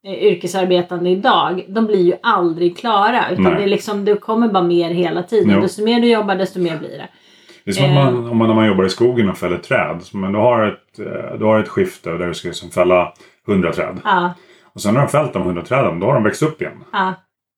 eh, 0.08 0.24
yrkesarbetande 0.24 1.10
idag, 1.10 1.66
de 1.68 1.86
blir 1.86 2.04
ju 2.04 2.14
aldrig 2.24 2.78
klara. 2.78 3.32
Utan 3.32 3.44
Nej. 3.44 3.56
det, 3.56 3.64
är 3.64 3.68
liksom, 3.68 4.06
det 4.06 4.16
kommer 4.16 4.48
bara 4.48 4.64
mer 4.64 4.90
hela 4.90 5.24
tiden. 5.24 5.52
Jo. 5.56 5.62
Desto 5.62 5.84
mer 5.84 6.02
du 6.02 6.08
jobbar, 6.08 6.36
desto 6.36 6.60
mer 6.60 6.78
blir 6.78 6.90
det. 6.90 7.10
Det 7.68 7.72
är 7.72 7.74
som 7.74 7.98
att 7.98 8.14
man, 8.14 8.28
om 8.30 8.38
man, 8.38 8.48
när 8.48 8.56
man 8.56 8.68
jobbar 8.68 8.84
i 8.86 8.90
skogen 8.90 9.30
och 9.30 9.38
fäller 9.38 9.58
träd. 9.58 10.02
Men 10.14 10.32
du 10.32 10.40
har 10.40 10.66
ett, 10.68 11.00
eh, 11.00 11.38
du 11.40 11.46
har 11.46 11.60
ett 11.60 11.68
skifte 11.68 12.10
där 12.10 12.28
du 12.28 12.34
ska 12.34 12.48
liksom 12.48 12.70
fälla 12.70 13.14
100 13.48 13.72
träd. 13.74 14.00
Ja, 14.04 14.34
Och 14.74 14.82
sen 14.82 14.94
när 14.94 15.02
du 15.02 15.04
har 15.06 15.12
fällt 15.12 15.34
de 15.34 15.42
100 15.42 15.62
träden, 15.62 16.00
då 16.00 16.08
har 16.08 16.14
de 16.14 16.24
växt 16.24 16.44
upp 16.44 16.62
igen. 16.62 16.84
ja. 16.94 17.14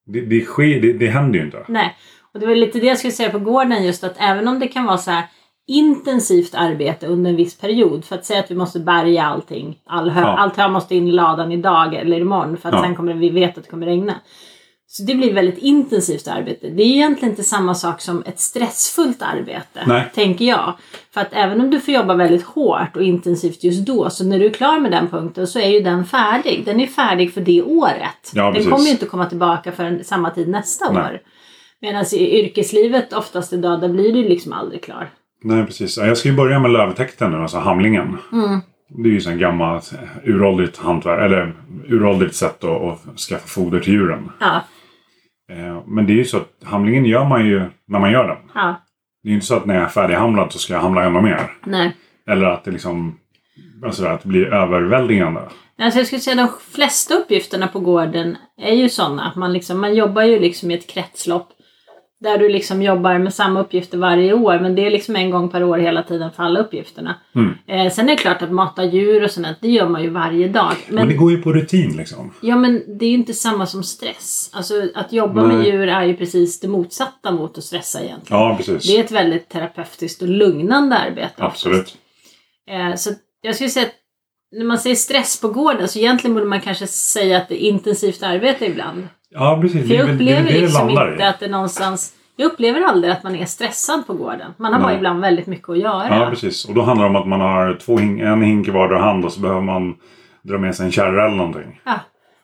Det, 0.06 0.20
det, 0.20 0.40
sker, 0.40 0.80
det, 0.80 0.92
det 0.92 1.06
händer 1.06 1.38
ju 1.38 1.44
inte. 1.44 1.64
Nej, 1.68 1.96
och 2.34 2.40
det 2.40 2.46
var 2.46 2.54
lite 2.54 2.80
det 2.80 2.86
jag 2.86 2.98
skulle 2.98 3.12
säga 3.12 3.30
på 3.30 3.38
gården 3.38 3.84
just 3.84 4.04
att 4.04 4.14
även 4.18 4.48
om 4.48 4.58
det 4.58 4.68
kan 4.68 4.84
vara 4.86 4.98
så 4.98 5.10
här 5.10 5.24
intensivt 5.68 6.54
arbete 6.54 7.06
under 7.06 7.30
en 7.30 7.36
viss 7.36 7.58
period 7.60 8.04
för 8.04 8.14
att 8.14 8.24
säga 8.24 8.40
att 8.40 8.50
vi 8.50 8.54
måste 8.54 8.80
bärga 8.80 9.22
allting. 9.24 9.78
All 9.86 10.10
hö, 10.10 10.20
Ja. 10.20 10.26
Allt 10.38 10.56
hö 10.56 10.68
måste 10.68 10.94
in 10.96 11.08
i 11.08 11.12
ladan 11.12 11.52
idag 11.52 11.94
eller 11.94 12.20
imorgon 12.20 12.56
för 12.56 12.68
att 12.68 12.74
Ja. 12.74 12.82
sen 12.82 12.94
kommer 12.96 13.14
vi 13.14 13.30
vet 13.30 13.58
att 13.58 13.64
det 13.64 13.70
kommer 13.70 13.86
regna. 13.86 14.14
Så 14.92 15.02
det 15.02 15.14
blir 15.14 15.34
väldigt 15.34 15.58
intensivt 15.58 16.28
arbete. 16.28 16.70
Det 16.70 16.82
är 16.82 16.86
ju 16.86 16.94
egentligen 16.94 17.32
inte 17.32 17.42
samma 17.42 17.74
sak 17.74 18.00
som 18.00 18.22
ett 18.26 18.40
stressfullt 18.40 19.22
arbete. 19.22 19.80
Nej. 19.86 20.10
Tänker 20.14 20.44
jag. 20.44 20.74
För 21.14 21.20
att 21.20 21.28
även 21.32 21.60
om 21.60 21.70
du 21.70 21.80
får 21.80 21.94
jobba 21.94 22.14
väldigt 22.14 22.42
hårt 22.42 22.96
och 22.96 23.02
intensivt 23.02 23.64
just 23.64 23.86
då. 23.86 24.10
Så 24.10 24.24
när 24.24 24.38
du 24.38 24.46
är 24.46 24.50
klar 24.50 24.80
med 24.80 24.92
den 24.92 25.08
punkten 25.08 25.46
så 25.46 25.58
är 25.58 25.68
ju 25.68 25.80
den 25.80 26.04
färdig. 26.04 26.62
Den 26.64 26.80
är 26.80 26.86
färdig 26.86 27.34
för 27.34 27.40
det 27.40 27.62
året. 27.62 28.32
Ja, 28.34 28.44
den 28.44 28.54
precis. 28.54 28.70
kommer 28.70 28.84
ju 28.84 28.90
inte 28.90 29.06
komma 29.06 29.26
tillbaka 29.26 29.72
förrän 29.72 30.04
samma 30.04 30.30
tid 30.30 30.48
nästa 30.48 30.92
Nej. 30.92 31.02
år. 31.02 31.20
Medan 31.80 32.04
i 32.12 32.40
yrkeslivet 32.40 33.12
oftast 33.12 33.52
idag, 33.52 33.80
där 33.80 33.88
blir 33.88 34.12
du 34.12 34.28
liksom 34.28 34.52
aldrig 34.52 34.82
klar. 34.82 35.10
Nej, 35.44 35.66
precis. 35.66 35.96
Ja, 35.98 36.06
Jag 36.06 36.18
ska 36.18 36.28
ju 36.28 36.34
börja 36.34 36.58
med 36.58 36.70
lövtäkten 36.70 37.30
nu, 37.30 37.36
alltså 37.36 37.58
hamlingen. 37.58 38.18
Mm. 38.32 38.60
Det 38.88 39.08
är 39.08 39.12
ju 39.12 39.20
så 39.20 39.30
en 39.30 39.38
gammalt 39.38 39.92
eh, 39.92 40.28
uråldrigt 40.28 40.78
hantverk, 40.78 41.20
eller 41.24 41.54
uråldrigt 41.88 42.34
sätt 42.34 42.64
att, 42.64 43.08
att 43.08 43.18
skaffa 43.18 43.46
foder 43.46 43.80
till 43.80 43.92
djuren. 43.92 44.32
Ja, 44.40 44.60
Men 45.86 46.06
det 46.06 46.12
är 46.12 46.16
ju 46.16 46.24
så 46.24 46.36
att 46.36 46.48
hamlingen 46.64 47.04
gör 47.04 47.24
man 47.24 47.46
ju 47.46 47.62
när 47.86 47.98
man 47.98 48.12
gör 48.12 48.28
den. 48.28 48.36
ja, 48.54 48.74
Det 49.22 49.28
är 49.28 49.30
ju 49.30 49.34
inte 49.34 49.46
så 49.46 49.56
att 49.56 49.66
när 49.66 49.74
jag 49.74 49.84
är 49.84 49.88
färdighamlad 49.88 50.52
så 50.52 50.58
ska 50.58 50.72
jag 50.72 50.80
hamla 50.80 51.04
ännu 51.04 51.20
mer. 51.20 51.52
nej. 51.64 51.96
Eller 52.26 52.46
att 52.46 52.64
det 52.64 52.70
liksom 52.70 53.18
alltså 53.84 54.06
att 54.06 54.22
det 54.22 54.28
blir 54.28 54.46
överväldigande. 54.46 55.40
Alltså 55.78 55.98
jag 55.98 56.06
skulle 56.06 56.20
säga 56.20 56.36
de 56.36 56.48
flesta 56.74 57.14
uppgifterna 57.14 57.68
på 57.68 57.80
gården 57.80 58.36
är 58.62 58.74
ju 58.74 58.88
sådana. 58.88 59.22
att 59.22 59.36
Man, 59.36 59.52
liksom, 59.52 59.80
man 59.80 59.94
jobbar 59.94 60.22
ju 60.22 60.38
liksom 60.40 60.70
i 60.70 60.74
ett 60.74 60.86
kretslopp. 60.86 61.48
Där 62.20 62.38
du 62.38 62.48
liksom 62.48 62.82
jobbar 62.82 63.18
med 63.18 63.34
samma 63.34 63.60
uppgifter 63.60 63.98
varje 63.98 64.32
år. 64.32 64.58
Men 64.58 64.74
det 64.74 64.86
är 64.86 64.90
liksom 64.90 65.16
en 65.16 65.30
gång 65.30 65.48
per 65.48 65.64
år 65.64 65.78
hela 65.78 66.02
tiden 66.02 66.30
för 66.32 66.42
alla 66.42 66.60
uppgifterna. 66.60 67.14
Mm. 67.34 67.54
Eh, 67.66 67.92
sen 67.92 68.08
är 68.08 68.12
det 68.12 68.22
klart 68.22 68.42
att 68.42 68.52
mata 68.52 68.84
djur 68.84 69.24
och 69.24 69.30
sånt, 69.30 69.46
det 69.60 69.68
gör 69.68 69.88
man 69.88 70.02
ju 70.02 70.10
varje 70.10 70.48
dag. 70.48 70.72
Men, 70.86 70.94
Men, 70.94 71.08
det 71.08 71.14
går 71.14 71.30
ju 71.30 71.42
på 71.42 71.52
rutin 71.52 71.96
liksom. 71.96 72.32
ja, 72.40 72.56
men 72.56 72.98
det 72.98 73.04
är 73.04 73.08
ju 73.08 73.14
inte 73.14 73.34
samma 73.34 73.66
som 73.66 73.82
stress. 73.82 74.50
Alltså 74.52 74.74
att 74.94 75.12
jobba 75.12 75.44
med 75.44 75.56
Nej. 75.56 75.70
djur 75.70 75.88
är 75.88 76.04
ju 76.04 76.16
precis 76.16 76.60
det 76.60 76.68
motsatta 76.68 77.30
mot 77.32 77.58
att 77.58 77.64
stressa 77.64 78.00
egentligen. 78.00 78.42
Ja, 78.42 78.54
precis. 78.56 78.86
Det 78.86 78.96
är 78.98 79.04
ett 79.04 79.12
väldigt 79.12 79.48
terapeutiskt 79.48 80.22
och 80.22 80.28
lugnande 80.28 80.96
arbete. 80.98 81.34
Absolut. 81.44 81.96
Eh, 82.70 82.94
så 82.96 83.10
jag 83.42 83.54
skulle 83.54 83.70
säga 83.70 83.86
att 83.86 83.94
när 84.52 84.64
man 84.64 84.78
säger 84.78 84.96
stress 84.96 85.40
på 85.40 85.48
gården 85.48 85.88
så 85.88 85.98
egentligen 85.98 86.34
borde 86.34 86.46
man 86.46 86.60
kanske 86.60 86.86
säga 86.86 87.36
att 87.36 87.48
det 87.48 87.64
är 87.64 87.68
intensivt 87.68 88.22
arbete 88.22 88.66
ibland. 88.66 89.08
Ja, 89.30 89.58
precis. 89.62 89.88
För 89.88 89.94
jag 89.94 90.06
det, 90.06 90.12
upplever 90.12 90.42
det 90.42 90.52
det 90.52 90.60
liksom 90.60 90.90
inte 90.90 91.28
att 91.28 91.40
det 91.40 91.48
någonstans... 91.48 92.14
Jag 92.36 92.46
upplever 92.52 92.80
aldrig 92.80 93.12
att 93.12 93.22
man 93.22 93.36
är 93.36 93.44
stressad 93.44 94.06
på 94.06 94.14
gården. 94.14 94.54
Man 94.56 94.72
har 94.72 94.80
bara 94.80 94.88
Nej. 94.88 94.96
ibland 94.96 95.20
väldigt 95.20 95.46
mycket 95.46 95.68
att 95.68 95.78
göra. 95.78 96.18
Ja, 96.18 96.30
precis. 96.30 96.64
Och 96.64 96.74
då 96.74 96.82
handlar 96.82 97.04
det 97.04 97.10
om 97.10 97.16
att 97.16 97.28
man 97.28 97.40
har 97.40 97.78
två 97.84 97.98
hink, 97.98 98.20
en 98.20 98.42
hink 98.42 98.68
i 98.68 98.70
vardera 98.70 99.02
hand 99.02 99.24
och 99.24 99.32
så 99.32 99.40
behöver 99.40 99.60
man 99.60 99.94
dra 100.42 100.58
med 100.58 100.74
sig 100.76 100.86
en 100.86 100.92
kärra 100.92 101.26
eller 101.26 101.36
någonting. 101.36 101.80
Ja. 101.84 101.94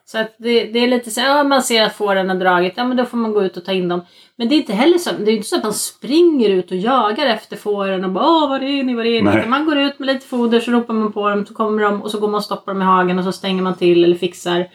Så 0.05 0.17
att 0.17 0.35
det, 0.37 0.63
det 0.63 0.79
är 0.79 0.87
lite 0.87 1.11
så 1.11 1.21
ja, 1.21 1.43
man 1.43 1.61
ser 1.61 1.85
att 1.85 1.95
fåren 1.95 2.29
har 2.29 2.35
dragit, 2.35 2.73
ja 2.75 2.83
men 2.83 2.97
då 2.97 3.05
får 3.05 3.17
man 3.17 3.33
gå 3.33 3.43
ut 3.43 3.57
och 3.57 3.65
ta 3.65 3.71
in 3.71 3.87
dem. 3.87 4.01
Men 4.35 4.49
det 4.49 4.55
är 4.55 4.57
inte 4.57 4.73
heller 4.73 4.97
så, 4.97 5.09
det 5.19 5.31
är 5.31 5.35
inte 5.35 5.47
så 5.47 5.55
att 5.55 5.63
man 5.63 5.73
springer 5.73 6.49
ut 6.49 6.71
och 6.71 6.77
jagar 6.77 7.25
efter 7.25 7.57
fåren 7.57 8.05
och 8.05 8.11
bara 8.11 8.25
åh 8.25 8.49
var 8.49 8.59
är 8.59 8.83
ni, 8.83 8.95
var 8.95 9.03
är 9.03 9.21
ni? 9.21 9.21
Nej. 9.21 9.37
Utan 9.37 9.49
man 9.49 9.65
går 9.65 9.77
ut 9.77 9.99
med 9.99 10.07
lite 10.07 10.27
foder 10.27 10.59
så 10.59 10.71
ropar 10.71 10.93
man 10.93 11.13
på 11.13 11.29
dem, 11.29 11.45
så 11.45 11.53
kommer 11.53 11.83
de 11.83 12.01
och 12.01 12.11
så 12.11 12.19
går 12.19 12.27
man 12.27 12.35
och 12.37 12.43
stoppar 12.43 12.73
dem 12.73 12.81
i 12.81 12.85
hagen 12.85 13.19
och 13.19 13.25
så 13.25 13.31
stänger 13.31 13.63
man 13.63 13.75
till 13.75 14.03
eller 14.03 14.15
fixar. 14.15 14.67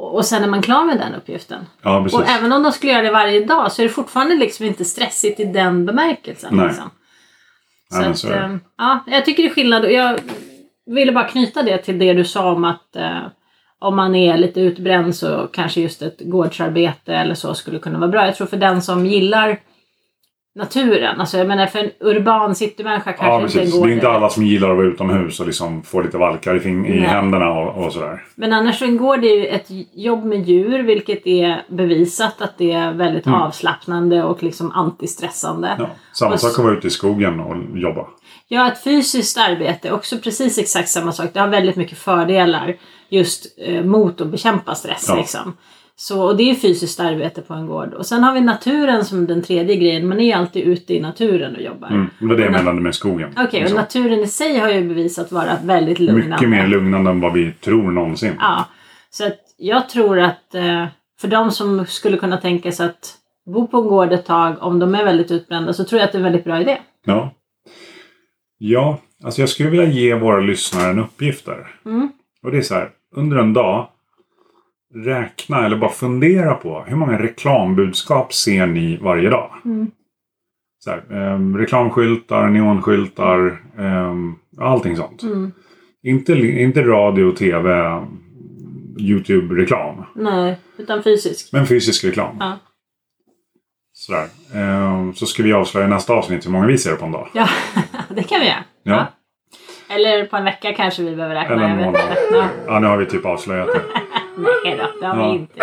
Och, 0.00 0.24
sen 0.24 0.44
är 0.44 0.48
man 0.48 0.62
klar 0.62 0.84
med 0.84 0.98
den 0.98 1.14
uppgiften. 1.14 1.66
Ja, 1.82 2.02
precis. 2.02 2.18
Och 2.18 2.28
även 2.28 2.52
om 2.52 2.62
de 2.62 2.72
skulle 2.72 2.92
göra 2.92 3.02
det 3.02 3.10
varje 3.10 3.44
dag 3.44 3.72
så 3.72 3.82
är 3.82 3.86
det 3.86 3.92
fortfarande 3.92 4.34
liksom 4.34 4.66
inte 4.66 4.84
stressigt 4.84 5.40
i 5.40 5.44
den 5.44 5.86
bemärkelsen. 5.86 6.56
Nej. 6.56 6.66
Liksom. 6.66 6.90
Så 7.90 8.00
Nej, 8.00 8.10
att, 8.10 8.18
så 8.18 8.32
eh, 8.32 8.56
ja, 8.78 9.04
jag 9.06 9.24
tycker 9.24 9.42
det 9.42 9.48
är 9.48 9.54
skillnad. 9.54 9.90
Jag 9.90 10.20
ville 10.86 11.12
bara 11.12 11.24
knyta 11.24 11.62
det 11.62 11.78
till 11.78 11.98
det 11.98 12.12
du 12.12 12.24
sa 12.24 12.52
om 12.52 12.64
att 12.64 12.96
eh, 12.96 13.26
om 13.78 13.96
man 13.96 14.14
är 14.14 14.38
lite 14.38 14.60
utbränd 14.60 15.16
så 15.16 15.48
kanske 15.52 15.80
just 15.80 16.02
ett 16.02 16.20
gårdsarbete 16.20 17.14
eller 17.14 17.34
så 17.34 17.54
skulle 17.54 17.78
kunna 17.78 17.98
vara 17.98 18.10
bra. 18.10 18.26
Jag 18.26 18.36
tror 18.36 18.46
för 18.46 18.56
den 18.56 18.82
som 18.82 19.06
gillar 19.06 19.60
naturen. 20.58 21.20
Alltså 21.20 21.38
jag 21.38 21.46
menar 21.46 21.66
för 21.66 21.78
en 21.78 21.90
urban 22.00 22.54
citymänniska 22.54 23.12
kanske 23.12 23.26
Ja, 23.26 23.40
inte 23.40 23.58
precis. 23.58 23.74
går 23.74 23.86
Det 23.86 23.92
är 23.92 23.94
inte 23.94 24.08
alla 24.08 24.28
som 24.28 24.44
gillar 24.44 24.70
att 24.70 24.76
vara 24.76 24.86
utomhus 24.86 25.40
och 25.40 25.46
liksom 25.46 25.82
få 25.82 26.00
lite 26.00 26.18
valkar 26.18 26.66
i, 26.66 26.68
i 26.68 27.00
händerna 27.00 27.50
och, 27.50 27.84
och 27.84 27.92
sådär. 27.92 28.24
Men 28.34 28.52
annars 28.52 28.78
så 28.78 28.84
ingår 28.84 29.16
det 29.16 29.26
ju 29.26 29.46
ett 29.46 29.66
jobb 29.92 30.24
med 30.24 30.48
djur 30.48 30.82
vilket 30.82 31.26
är 31.26 31.62
bevisat 31.68 32.42
att 32.42 32.58
det 32.58 32.72
är 32.72 32.92
väldigt 32.92 33.26
avslappnande 33.26 34.22
och 34.24 34.42
liksom 34.42 34.72
antistressande. 34.72 35.68
Mm. 35.68 35.80
Ja. 35.80 35.88
Samma 36.12 36.34
Och 36.34 36.40
sak 36.40 36.58
att 36.58 36.64
vara 36.64 36.74
ute 36.74 36.86
i 36.86 36.90
skogen 36.90 37.40
och 37.40 37.78
jobba. 37.78 38.06
Ja, 38.48 38.72
ett 38.72 38.84
fysiskt 38.84 39.38
arbete 39.38 39.88
är 39.88 39.92
också 39.92 40.18
precis 40.18 40.58
exakt 40.58 40.88
samma 40.88 41.12
sak. 41.12 41.30
Det 41.32 41.40
har 41.40 41.48
väldigt 41.48 41.76
mycket 41.76 41.98
fördelar 41.98 42.76
just 43.08 43.46
eh, 43.58 43.84
mot 43.84 44.20
att 44.20 44.26
bekämpa 44.26 44.74
stress. 44.74 45.04
Ja. 45.08 45.16
Liksom. 45.16 45.56
Så, 46.00 46.22
och 46.22 46.36
det 46.36 46.50
är 46.50 46.54
fysiskt 46.54 47.00
arbete 47.00 47.42
på 47.42 47.54
en 47.54 47.66
gård. 47.66 47.94
Och 47.94 48.06
sen 48.06 48.22
har 48.24 48.34
vi 48.34 48.40
naturen 48.40 49.04
som 49.04 49.26
den 49.26 49.42
tredje 49.42 49.76
grejen. 49.76 50.08
Man 50.08 50.20
är 50.20 50.36
alltid 50.36 50.62
ute 50.62 50.94
i 50.94 51.00
naturen 51.00 51.56
och 51.56 51.62
jobbar. 51.62 51.88
Mm. 51.88 52.06
Det 52.18 52.26
var 52.26 52.36
det 52.36 52.42
jag 52.42 52.52
menade 52.52 52.80
med 52.80 52.94
skogen. 52.94 53.30
Okej, 53.32 53.44
och 53.44 53.52
liksom. 53.52 53.76
naturen 53.76 54.18
i 54.18 54.26
sig 54.26 54.58
har 54.58 54.70
ju 54.70 54.88
bevisat 54.88 55.32
vara 55.32 55.56
väldigt 55.64 55.98
lugnande. 55.98 56.28
Mycket 56.28 56.48
mer 56.48 56.66
lugnande 56.66 57.10
än 57.10 57.20
vad 57.20 57.32
vi 57.32 57.52
tror 57.52 57.90
någonsin. 57.90 58.32
Ja, 58.40 58.64
så 59.10 59.26
att 59.26 59.38
jag 59.56 59.88
tror 59.88 60.18
att 60.18 60.54
eh, 60.54 60.86
för 61.20 61.28
de 61.28 61.50
som 61.50 61.86
skulle 61.86 62.16
kunna 62.16 62.36
tänka 62.36 62.72
sig 62.72 62.86
att 62.86 63.14
bo 63.46 63.66
på 63.66 63.76
en 63.76 63.88
gård 63.88 64.12
ett 64.12 64.26
tag 64.26 64.56
om 64.60 64.78
de 64.78 64.94
är 64.94 65.04
väldigt 65.04 65.30
utbrända 65.30 65.72
så 65.72 65.84
tror 65.84 65.98
jag 65.98 66.06
att 66.06 66.12
det 66.12 66.16
är 66.16 66.20
en 66.20 66.24
väldigt 66.24 66.44
bra 66.44 66.60
idé. 66.60 66.78
Ja. 67.04 67.34
Ja, 68.58 68.98
alltså 69.24 69.42
jag 69.42 69.48
skulle 69.48 69.70
vilja 69.70 69.86
ge 69.86 70.14
våra 70.14 70.40
lyssnare 70.40 70.90
en 70.90 70.98
uppgift 70.98 71.46
där. 71.46 71.74
Mm. 71.86 72.08
Och 72.42 72.50
det 72.50 72.58
är 72.58 72.62
så 72.62 72.74
här, 72.74 72.90
under 73.16 73.36
en 73.36 73.52
dag 73.52 73.88
räkna 74.94 75.66
eller 75.66 75.76
bara 75.76 75.90
fundera 75.90 76.54
på 76.54 76.84
hur 76.86 76.96
många 76.96 77.18
reklambudskap 77.18 78.32
ser 78.34 78.66
ni 78.66 78.96
varje 78.96 79.30
dag? 79.30 79.50
Mm. 79.64 79.90
Så 80.78 80.90
här, 80.90 81.02
ehm, 81.12 81.58
reklamskyltar, 81.58 82.48
neonskyltar, 82.48 83.62
ehm, 83.78 84.34
allting 84.58 84.96
sånt. 84.96 85.22
Mm. 85.22 85.52
Inte, 86.02 86.32
inte 86.38 86.82
radio, 86.82 87.32
tv, 87.32 87.98
Youtube-reklam. 88.98 90.04
Nej, 90.14 90.56
utan 90.76 91.02
fysisk. 91.02 91.52
Men 91.52 91.66
fysisk 91.66 92.04
reklam. 92.04 92.36
Ja. 92.40 92.58
Sådär. 93.92 94.26
Ehm, 94.54 95.14
så 95.14 95.26
ska 95.26 95.42
vi 95.42 95.52
avslöja 95.52 95.86
i 95.86 95.90
nästa 95.90 96.12
avsnitt 96.12 96.46
hur 96.46 96.50
många 96.50 96.66
vi 96.66 96.78
ser 96.78 96.96
på 96.96 97.04
en 97.04 97.12
dag. 97.12 97.28
Ja, 97.34 97.48
det 98.08 98.22
kan 98.22 98.40
vi 98.40 98.46
göra. 98.46 98.64
Ja. 98.82 99.06
Eller 99.88 100.26
på 100.26 100.36
en 100.36 100.44
vecka 100.44 100.72
kanske 100.72 101.02
vi 101.02 101.16
behöver 101.16 101.34
räkna. 101.34 101.54
Eller 101.54 101.64
en 101.64 101.76
månad. 101.76 102.16
Ja. 102.32 102.48
Ja, 102.66 102.78
nu 102.78 102.86
har 102.86 102.96
vi 102.96 103.06
typ 103.06 103.24
avslöjat 103.26 103.66
det. 103.66 103.82
Nej 104.38 104.76
då, 104.78 105.00
det 105.00 105.06
har 105.06 105.16
Ja. 105.16 105.30
vi 105.32 105.38
inte. 105.38 105.62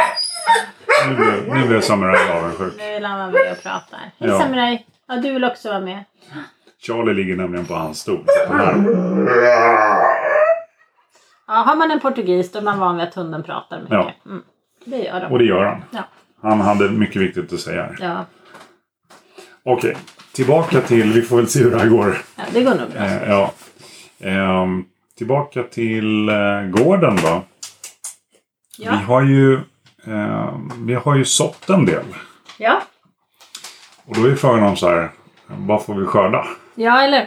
Nu 1.09 1.15
blev, 1.15 1.47
nu 1.61 1.67
blev 1.67 1.81
Samurai 1.81 2.31
avundsjuk. 2.31 2.73
Nu 2.77 2.93
vill 2.93 3.05
han 3.05 3.19
vara 3.19 3.31
med 3.31 3.51
och 3.51 3.63
prata. 3.63 3.97
Hej 3.97 4.11
Ja. 4.17 4.39
Samurai! 4.39 4.85
Ja, 5.07 5.15
du 5.15 5.33
vill 5.33 5.43
också 5.43 5.69
vara 5.69 5.79
med. 5.79 6.03
Charlie 6.81 7.13
ligger 7.13 7.35
nämligen 7.35 7.65
på 7.65 7.73
hans 7.73 7.99
stol. 7.99 8.25
Ja, 11.47 11.53
har 11.53 11.75
man 11.75 11.91
en 11.91 11.99
portugis 11.99 12.51
då 12.51 12.59
är 12.59 12.63
man 12.63 12.79
van 12.79 12.95
vid 12.97 13.07
att 13.07 13.15
hunden 13.15 13.43
pratar 13.43 13.77
mycket. 13.79 13.91
Ja. 13.93 14.11
Mm. 14.25 14.41
Det 14.85 14.97
gör 14.97 15.19
de. 15.21 15.25
Och 15.31 15.39
det 15.39 15.45
gör 15.45 15.63
han. 15.65 15.83
Ja. 15.91 16.03
Han 16.41 16.61
hade 16.61 16.89
mycket 16.89 17.21
viktigt 17.21 17.53
att 17.53 17.59
säga 17.59 17.83
här. 17.83 17.97
Ja. 18.01 18.25
Okej, 19.63 19.97
tillbaka 20.33 20.81
till, 20.81 21.13
vi 21.13 21.21
får 21.21 21.35
väl 21.37 21.47
se 21.47 21.59
hur 21.63 21.71
det 21.71 21.79
här 21.79 21.87
går. 21.87 22.17
ja, 22.35 22.43
det 22.53 22.63
går 22.63 22.75
nog 22.75 22.89
bra. 22.91 23.01
Eh, 23.05 23.29
ja. 23.29 23.51
Ehm, 24.19 24.85
tillbaka 25.17 25.63
till 25.63 26.29
eh, 26.29 26.61
gården 26.61 27.15
då. 27.15 27.43
Ja. 28.77 28.91
Vi 28.91 28.97
har 28.97 29.21
ju 29.21 29.59
ehm, 30.07 30.71
vi 30.85 30.93
har 30.93 31.15
ju 31.15 31.25
sått 31.25 31.69
en 31.69 31.85
del. 31.85 32.05
Ja. 32.57 32.81
Och 34.05 34.15
då 34.15 34.25
är 34.25 34.35
frågan 34.35 34.63
om 34.63 34.75
så 34.75 34.89
här, 34.89 35.11
vad 35.47 35.85
får 35.85 35.95
vi 35.95 36.05
skörda? 36.05 36.45
Ja, 36.75 37.01
eller 37.01 37.21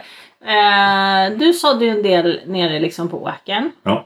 eh, 0.45 1.37
Du 1.37 1.53
sådde 1.53 1.85
ju 1.85 1.91
en 1.91 2.03
del 2.03 2.39
nere 2.45 2.79
liksom 2.79 3.09
på 3.09 3.23
åkern. 3.23 3.71
Ja, 3.83 4.05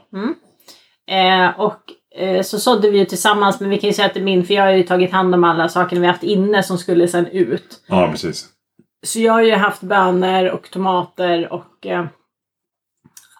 Eh, 1.10 1.60
och 1.60 1.80
eh, 2.18 2.42
så 2.42 2.58
sådde 2.58 2.90
vi 2.90 2.98
ju 2.98 3.04
tillsammans, 3.04 3.60
men 3.60 3.70
vi 3.70 3.78
kan 3.78 3.88
ju 3.88 3.94
säga 3.94 4.06
att 4.06 4.14
det 4.14 4.20
är 4.20 4.24
min, 4.24 4.46
för 4.46 4.54
jag 4.54 4.62
har 4.62 4.70
ju 4.70 4.82
tagit 4.82 5.12
hand 5.12 5.34
om 5.34 5.44
alla 5.44 5.68
saker 5.68 6.00
vi 6.00 6.06
haft 6.06 6.22
inne 6.22 6.62
som 6.62 6.78
skulle 6.78 7.08
sen 7.08 7.26
ut. 7.26 7.84
ja 7.86 8.08
precis. 8.10 8.46
Så 9.06 9.20
jag 9.20 9.32
har 9.32 9.42
ju 9.42 9.54
haft 9.54 9.80
bönor 9.82 10.48
och 10.48 10.70
tomater 10.70 11.52
och 11.52 11.86
eh, 11.86 12.04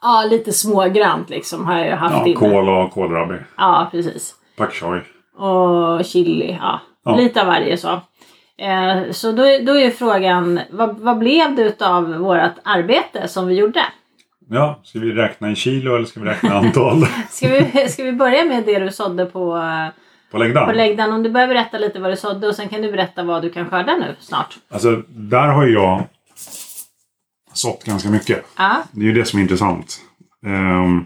ja, 0.04 0.24
lite 0.30 0.52
smågrant 0.52 1.30
liksom 1.30 1.66
har 1.66 1.78
jag 1.78 1.86
ju 1.86 1.92
haft 1.94 2.16
Ja, 2.16 2.26
inne. 2.26 2.34
kål 2.36 2.68
och 2.68 2.90
kålrabi. 2.92 3.34
Ja, 3.56 3.88
precis. 3.90 4.34
Pak 4.56 4.72
choi. 4.74 5.00
Och 5.36 6.04
chili, 6.04 6.58
ja. 6.60 6.80
Ja. 7.04 7.16
Lite 7.16 7.40
av 7.40 7.46
varje 7.46 7.76
så. 7.76 7.88
Eh, 8.58 9.10
så 9.10 9.32
då, 9.32 9.42
då 9.62 9.78
är 9.78 9.90
frågan, 9.90 10.60
vad, 10.70 10.98
vad 10.98 11.18
blev 11.18 11.54
det 11.54 11.62
utav 11.62 12.14
vårt 12.14 12.52
arbete 12.64 13.28
som 13.28 13.46
vi 13.46 13.54
gjorde? 13.54 13.80
Ja, 14.50 14.80
ska 14.82 14.98
vi 14.98 15.12
räkna 15.12 15.50
i 15.50 15.56
kilo 15.56 15.96
eller 15.96 16.06
ska 16.06 16.20
vi 16.20 16.26
räkna 16.26 16.54
antal? 16.54 17.06
Ska 17.30 17.48
vi, 17.48 17.88
ska 17.88 18.02
vi 18.04 18.12
börja 18.12 18.44
med 18.44 18.64
det 18.64 18.78
du 18.78 18.90
sådde 18.90 19.26
på, 19.26 19.60
På 20.30 20.38
längden? 20.38 20.66
på 20.66 20.72
läggdan? 20.72 21.12
Om 21.12 21.22
du 21.22 21.30
börjar 21.30 21.48
berätta 21.48 21.78
lite 21.78 21.98
vad 22.00 22.10
du 22.12 22.16
sådde 22.16 22.48
och 22.48 22.54
sen 22.54 22.68
kan 22.68 22.82
du 22.82 22.92
berätta 22.92 23.22
vad 23.22 23.42
du 23.42 23.50
kan 23.50 23.70
skörda 23.70 23.96
nu 23.96 24.14
snart. 24.20 24.54
Alltså, 24.72 25.02
där 25.08 25.48
har 25.48 25.66
ju 25.66 25.72
jag 25.72 26.02
sått 27.54 27.84
ganska 27.84 28.10
mycket. 28.10 28.44
Ja, 28.56 28.82
Det 28.92 29.00
är 29.00 29.04
ju 29.04 29.12
det 29.12 29.24
som 29.24 29.38
är 29.38 29.42
intressant. 29.42 30.00
Ehm, 30.46 31.04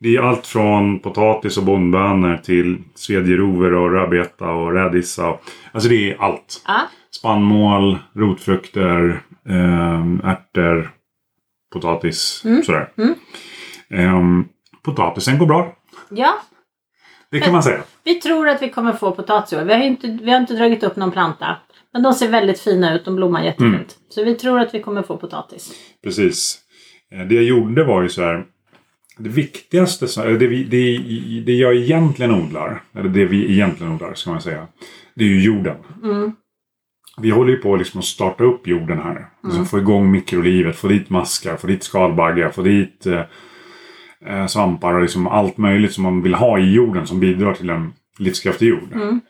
det 0.00 0.16
är 0.16 0.22
allt 0.22 0.46
från 0.46 0.98
potatis 1.00 1.56
och 1.56 1.64
bondbönor 1.64 2.36
till 2.36 2.82
svedjerover 2.94 3.72
och 3.72 3.90
rödbeta 3.90 4.50
och 4.50 4.72
rädisa. 4.72 5.38
Alltså 5.72 5.88
det 5.88 6.10
är 6.10 6.22
allt. 6.22 6.62
ja, 6.66 6.80
Spannmål, 7.10 7.98
rotfrukter, 8.14 9.22
um, 9.48 10.20
ärtor, 10.24 10.90
potatis. 11.72 12.42
Sådär. 12.66 12.88
Mm. 12.98 13.14
Ehm, 13.90 14.44
potatisen 14.84 15.38
går 15.38 15.46
bra. 15.46 15.76
ja. 16.10 16.34
Det 17.30 17.40
kan 17.40 17.52
man 17.52 17.62
säga. 17.62 17.82
Vi 18.04 18.14
tror 18.14 18.48
att 18.48 18.62
vi 18.62 18.68
kommer 18.70 18.92
få 18.92 19.10
potatis 19.12 19.52
i 19.52 19.56
år. 19.56 19.64
Vi 19.64 19.72
har, 19.72 19.80
inte, 19.80 20.18
vi 20.22 20.30
har 20.30 20.40
inte 20.40 20.54
dragit 20.54 20.82
upp 20.82 20.96
någon 20.96 21.10
planta. 21.12 21.56
Men 21.94 22.02
de 22.02 22.12
ser 22.14 22.28
väldigt 22.28 22.60
fina 22.60 22.94
ut. 22.94 23.04
De 23.04 23.16
blommar 23.16 23.44
jättefint. 23.44 23.74
Mm. 23.74 23.86
Så 24.08 24.24
vi 24.24 24.34
tror 24.34 24.60
att 24.60 24.74
vi 24.74 24.82
kommer 24.82 25.02
få 25.02 25.16
potatis. 25.16 25.72
Precis. 26.02 26.58
Eh, 27.12 27.26
Det 27.26 27.34
jag 27.34 27.44
gjorde 27.44 27.84
var 27.84 28.02
ju 28.02 28.08
så 28.08 28.22
här. 28.22 28.44
Det 29.18 29.28
viktigaste, 29.28 30.22
det, 30.22 30.46
vi, 30.46 30.64
det, 30.64 30.98
det 31.46 31.52
jag 31.52 31.76
egentligen 31.76 32.34
odlar, 32.34 32.82
eller 32.94 33.08
det 33.08 33.24
vi 33.24 33.52
egentligen 33.52 33.92
odlar 33.92 34.14
ska 34.14 34.30
man 34.30 34.40
säga. 34.40 34.66
Det 35.14 35.24
är 35.24 35.28
ju 35.28 35.42
jorden. 35.42 35.76
Mm. 36.04 36.32
Vi 37.20 37.30
håller 37.30 37.50
ju 37.50 37.56
på 37.58 37.76
liksom 37.76 37.98
att 37.98 38.04
starta 38.04 38.44
upp 38.44 38.66
jorden 38.66 38.98
här. 38.98 39.26
Alltså 39.42 39.64
få 39.64 39.78
igång 39.78 40.10
mikrolivet, 40.10 40.76
få 40.76 40.88
dit 40.88 41.10
maskar, 41.10 41.56
få 41.56 41.66
dit 41.66 41.82
skalbaggar, 41.82 42.50
få 42.50 42.62
dit 42.62 43.06
eh, 43.06 43.22
eh, 44.26 44.46
svampar 44.46 44.94
och 44.94 45.02
liksom 45.02 45.26
allt 45.26 45.56
möjligt 45.56 45.92
som 45.92 46.04
man 46.04 46.22
vill 46.22 46.34
ha 46.34 46.58
i 46.58 46.72
jorden 46.72 47.06
som 47.06 47.20
bidrar 47.20 47.54
till 47.54 47.70
en 47.70 47.92
livskraftig 48.18 48.68
jord. 48.68 48.92
Mm. 48.92 49.20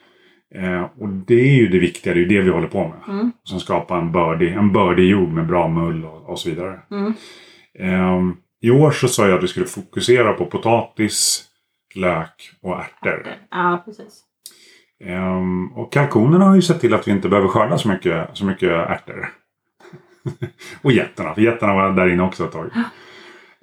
Eh, 0.55 0.83
och 0.99 1.09
det 1.09 1.41
är 1.41 1.55
ju 1.55 1.69
det 1.69 1.79
viktiga, 1.79 2.15
det 2.15 2.19
är 2.19 2.23
ju 2.23 2.29
det 2.29 2.41
vi 2.41 2.51
håller 2.51 2.69
på 2.69 2.89
med. 2.89 3.15
Mm. 3.15 3.33
Som 3.43 3.61
skapar 3.61 3.99
en 3.99 4.13
bördig, 4.13 4.53
en 4.53 4.73
bördig 4.73 5.11
jord 5.11 5.29
med 5.29 5.47
bra 5.47 5.69
mull 5.69 6.05
och, 6.05 6.31
och 6.31 6.39
så 6.39 6.49
vidare. 6.49 6.81
Mm. 6.91 7.15
Ehm, 7.79 8.37
I 8.61 8.71
år 8.71 8.91
så 8.91 9.09
sa 9.09 9.29
jag 9.29 9.37
att 9.37 9.43
vi 9.43 9.49
skulle 9.49 9.67
fokusera 9.67 10.33
på 10.33 10.47
potatis, 10.47 11.45
lök 11.95 12.51
och 12.63 12.81
ärtor. 12.81 13.27
Ja, 13.51 13.83
precis. 13.85 14.23
Ehm, 15.05 15.73
och 15.73 15.93
kalkonerna 15.93 16.45
har 16.45 16.55
ju 16.55 16.63
sett 16.63 16.81
till 16.81 16.95
att 16.95 17.09
vi 17.09 17.13
inte 17.13 17.29
behöver 17.29 17.49
skörda 17.49 17.79
så 17.79 17.89
mycket, 17.89 18.29
så 18.33 18.45
mycket 18.45 18.71
ärtor. 18.71 19.29
och 20.83 20.93
getterna, 20.93 21.35
för 21.35 21.43
getterna 21.43 21.75
var 21.75 21.93
där 21.93 22.09
inne 22.09 22.23
också 22.23 22.45
ett 22.45 22.53
tag. 22.53 22.71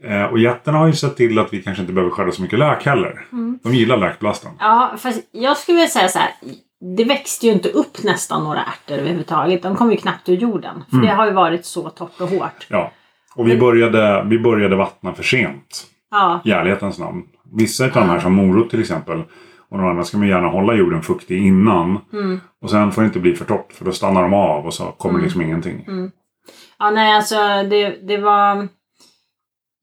Ehm, 0.03 0.31
och 0.31 0.39
getterna 0.39 0.77
har 0.77 0.87
ju 0.87 0.93
sett 0.93 1.17
till 1.17 1.39
att 1.39 1.53
vi 1.53 1.63
kanske 1.63 1.81
inte 1.81 1.93
behöver 1.93 2.11
skörda 2.11 2.31
så 2.31 2.41
mycket 2.41 2.59
lök 2.59 2.85
heller. 2.85 3.25
De 3.63 3.73
gillar 3.73 3.97
lökblasten. 3.97 4.51
Ja, 4.59 4.95
fast 4.97 5.29
jag 5.31 5.57
skulle 5.57 5.75
vilja 5.75 5.89
säga 5.89 6.07
så 6.07 6.19
här. 6.19 6.31
Det 6.97 7.03
växte 7.03 7.45
ju 7.47 7.53
inte 7.53 7.69
upp 7.69 8.03
nästan 8.03 8.43
några 8.43 8.59
ärtor 8.63 8.95
överhuvudtaget. 8.95 9.63
De 9.63 9.75
kom 9.75 9.91
ju 9.91 9.97
knappt 9.97 10.29
ur 10.29 10.35
jorden. 10.35 10.83
För 10.89 10.95
Mm. 10.97 11.07
det 11.07 11.13
har 11.13 11.25
ju 11.27 11.33
varit 11.33 11.65
så 11.65 11.89
torrt 11.89 12.21
och 12.21 12.29
hårt. 12.29 12.67
Ja. 12.69 12.91
Och 13.35 13.47
vi 13.47 13.57
började, 13.57 14.23
vi 14.29 14.39
började 14.39 14.75
vattna 14.75 15.13
för 15.13 15.23
sent. 15.23 15.87
Ja, 16.11 16.41
I 16.45 16.51
ärlighetens 16.51 16.99
namn. 16.99 17.23
Vissa 17.53 17.83
av 17.85 17.91
de 17.91 18.09
här 18.09 18.19
som 18.19 18.33
morot 18.33 18.69
till 18.69 18.79
exempel. 18.81 19.23
Och 19.69 19.77
de 19.77 19.87
andra 19.87 20.03
ska 20.03 20.17
man 20.17 20.27
gärna 20.27 20.47
hålla 20.47 20.73
jorden 20.73 21.01
fuktig 21.01 21.45
innan. 21.47 21.99
Mm. 22.13 22.39
Och 22.61 22.69
sen 22.69 22.91
får 22.91 23.01
det 23.01 23.05
inte 23.05 23.19
bli 23.19 23.35
för 23.35 23.45
torrt 23.45 23.73
för 23.73 23.85
då 23.85 23.91
stannar 23.91 24.21
de 24.21 24.33
av 24.33 24.65
och 24.65 24.73
så 24.73 24.83
kommer 24.85 25.21
liksom 25.21 25.41
ingenting. 25.41 25.85
ja 26.79 26.89
nej 26.89 27.13
alltså 27.15 27.35
det, 27.69 28.07
det 28.07 28.17
var... 28.17 28.67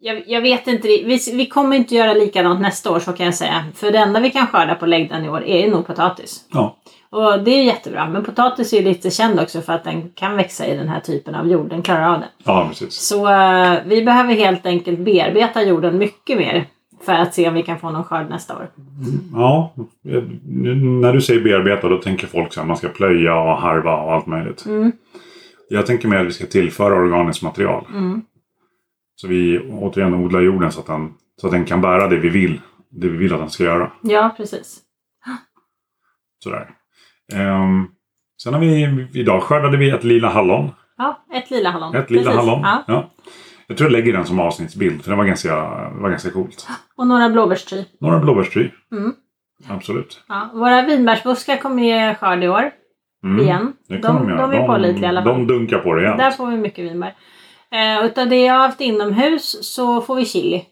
Jag, 0.00 0.22
jag 0.26 0.40
vet 0.40 0.66
inte, 0.66 0.88
vi, 0.88 1.20
vi 1.32 1.46
kommer 1.46 1.76
inte 1.76 1.94
göra 1.94 2.14
likadant 2.14 2.60
nästa 2.60 2.90
år 2.90 2.98
så 2.98 3.12
kan 3.12 3.26
jag 3.26 3.34
säga. 3.34 3.64
För 3.74 3.90
det 3.90 3.98
enda 3.98 4.20
vi 4.20 4.30
kan 4.30 4.46
skörda 4.46 4.74
på 4.74 4.86
läggdan 4.86 5.24
i 5.24 5.28
år 5.28 5.44
är 5.44 5.70
nog 5.70 5.86
potatis. 5.86 6.44
Ja. 6.52 6.76
Och 7.10 7.42
det 7.44 7.50
är 7.50 7.62
jättebra. 7.62 8.08
Men 8.08 8.24
potatis 8.24 8.72
är 8.72 8.76
ju 8.76 8.84
lite 8.84 9.10
känd 9.10 9.40
också 9.40 9.60
för 9.60 9.72
att 9.72 9.84
den 9.84 10.10
kan 10.10 10.36
växa 10.36 10.66
i 10.66 10.76
den 10.76 10.88
här 10.88 11.00
typen 11.00 11.34
av 11.34 11.48
jord. 11.48 11.68
Den 11.68 11.82
klarar 11.82 12.14
av 12.14 12.20
det. 12.20 12.28
ja, 12.44 12.66
precis. 12.68 12.94
Så 12.94 13.28
eh, 13.28 13.78
vi 13.86 14.04
behöver 14.04 14.34
helt 14.34 14.66
enkelt 14.66 14.98
bearbeta 14.98 15.62
jorden 15.62 15.98
mycket 15.98 16.38
mer. 16.38 16.66
För 17.06 17.12
att 17.12 17.34
se 17.34 17.48
om 17.48 17.54
vi 17.54 17.62
kan 17.62 17.78
få 17.78 17.90
någon 17.90 18.04
skörd 18.04 18.30
nästa 18.30 18.56
år. 18.56 18.70
Ja, 19.34 19.72
nu 20.48 20.74
när 20.74 21.12
du 21.12 21.20
säger 21.20 21.40
bearbeta 21.40 21.88
då 21.88 21.96
tänker 21.96 22.26
folk 22.26 22.52
så 22.52 22.60
här 22.60 22.66
man 22.66 22.76
ska 22.76 22.88
plöja 22.88 23.34
och 23.34 23.56
harva 23.56 23.96
och 23.96 24.12
allt 24.12 24.26
möjligt. 24.26 24.66
Mm. 24.66 24.92
Jag 25.68 25.86
tänker 25.86 26.08
mer 26.08 26.18
att 26.18 26.26
vi 26.26 26.32
ska 26.32 26.46
tillföra 26.46 26.94
organiskt 26.94 27.42
material. 27.42 27.84
Mm. 27.92 28.22
Så 29.20 29.28
vi 29.28 29.58
återigen 29.58 30.14
odlar 30.14 30.40
jorden 30.40 30.72
så 30.72 30.80
att, 30.80 30.86
den, 30.86 31.14
så 31.40 31.46
att 31.46 31.52
den 31.52 31.64
kan 31.64 31.80
bära 31.80 32.08
det 32.08 32.16
vi 32.16 32.28
vill. 32.28 32.60
Det 32.90 33.08
vi 33.08 33.16
vill 33.16 33.32
att 33.32 33.40
den 33.40 33.50
ska 33.50 33.64
göra. 33.64 33.92
Ja, 34.02 34.34
precis. 34.36 34.80
Sådär. 36.44 36.70
Ehm, 37.32 37.86
sen 38.42 38.54
har 38.54 38.60
vi, 38.60 39.06
idag 39.12 39.42
skördade 39.42 39.76
vi 39.76 39.90
ett 39.90 40.04
lila 40.04 40.28
hallon. 40.28 40.70
Ja, 40.96 41.24
ett 41.34 41.50
lila 41.50 41.70
hallon. 41.70 41.94
Ett 41.94 42.10
lila 42.10 42.22
precis. 42.22 42.36
hallon. 42.36 42.60
Ja. 42.62 42.84
Ja. 42.86 43.10
Jag 43.66 43.76
tror 43.76 43.90
jag 43.90 43.92
lägger 43.92 44.12
den 44.12 44.24
som 44.24 44.40
avsnittsbild 44.40 45.02
för 45.02 45.10
det 45.10 45.16
var 45.16 45.24
ganska, 45.24 45.54
det 45.94 46.02
var 46.02 46.10
ganska 46.10 46.30
coolt. 46.30 46.68
Och 46.96 47.06
några 47.06 47.28
blåbärstry. 47.28 47.84
Några 48.00 48.18
blåbärstry. 48.18 48.70
Mm. 48.92 49.14
Absolut. 49.68 50.24
Ja, 50.28 50.50
våra 50.54 50.82
vinbärsbuskar 50.82 51.56
kommer 51.56 51.82
ge 51.82 52.14
skörd 52.14 52.44
i 52.44 52.48
år. 52.48 52.70
Mm. 53.24 53.40
Igen. 53.40 53.72
Det 53.88 53.94
De, 53.96 54.28
de, 54.28 54.36
de 54.36 54.52
är 54.52 54.66
pålitliga 54.66 55.06
i 55.06 55.08
alla 55.08 55.22
fall. 55.22 55.32
De 55.34 55.46
dunkar 55.46 55.78
på 55.78 55.94
rejält. 55.94 56.18
Där 56.18 56.30
får 56.30 56.46
vi 56.46 56.56
mycket 56.56 56.84
vinbär. 56.84 57.14
Eh, 57.74 58.06
utav 58.06 58.28
det 58.28 58.40
jag 58.44 58.54
har 58.54 58.60
haft 58.66 58.80
inomhus 58.80 59.74
så 59.74 60.00
får 60.00 60.14
vi 60.14 60.24
chili. 60.24 60.64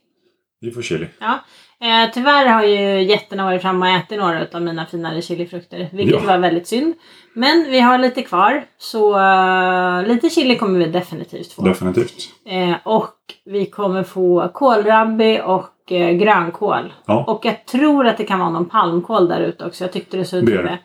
Vi 0.61 0.71
får 0.71 0.83
chili. 0.83 1.07
Ja. 1.19 1.39
Eh, 1.81 2.11
tyvärr 2.15 2.47
har 2.47 2.63
ju 2.65 3.03
getterna 3.03 3.45
varit 3.45 3.63
framme 3.63 3.87
och 3.91 3.97
ätit 3.99 4.19
några 4.19 4.47
av 4.53 4.63
mina 4.63 4.87
finare 4.87 5.23
chilifrukter. 5.23 5.89
Vilket 5.93 6.23
Ja. 6.23 6.27
var 6.27 6.39
väldigt 6.39 6.67
synd. 6.67 6.95
Men 7.35 7.65
vi 7.71 7.81
har 7.81 7.99
lite 7.99 8.23
kvar. 8.23 8.65
Så 8.79 9.19
eh, 9.19 10.07
lite 10.07 10.31
chili 10.31 10.57
kommer 10.57 10.79
vi 10.79 10.85
definitivt 10.87 11.53
få. 11.53 11.63
Definitivt. 11.63 12.29
Eh, 12.47 12.75
och 12.85 13.15
vi 13.45 13.67
kommer 13.67 14.03
få 14.03 14.49
kålrabbi 14.55 15.41
och 15.45 15.93
eh, 15.93 16.11
grönkål. 16.13 16.93
Ja. 17.07 17.25
Och 17.25 17.45
jag 17.45 17.67
tror 17.67 18.07
att 18.07 18.17
det 18.19 18.25
kan 18.25 18.39
vara 18.39 18.51
någon 18.51 18.69
palmkål 18.69 19.29
där 19.29 19.41
ute 19.41 19.65
också. 19.67 19.85
Jag 19.85 19.93
tyckte 19.93 20.17
det 20.17 20.25
såg 20.25 20.39
ut 20.41 20.47
Det 20.47 20.57
som 20.57 20.65
det. 20.65 20.79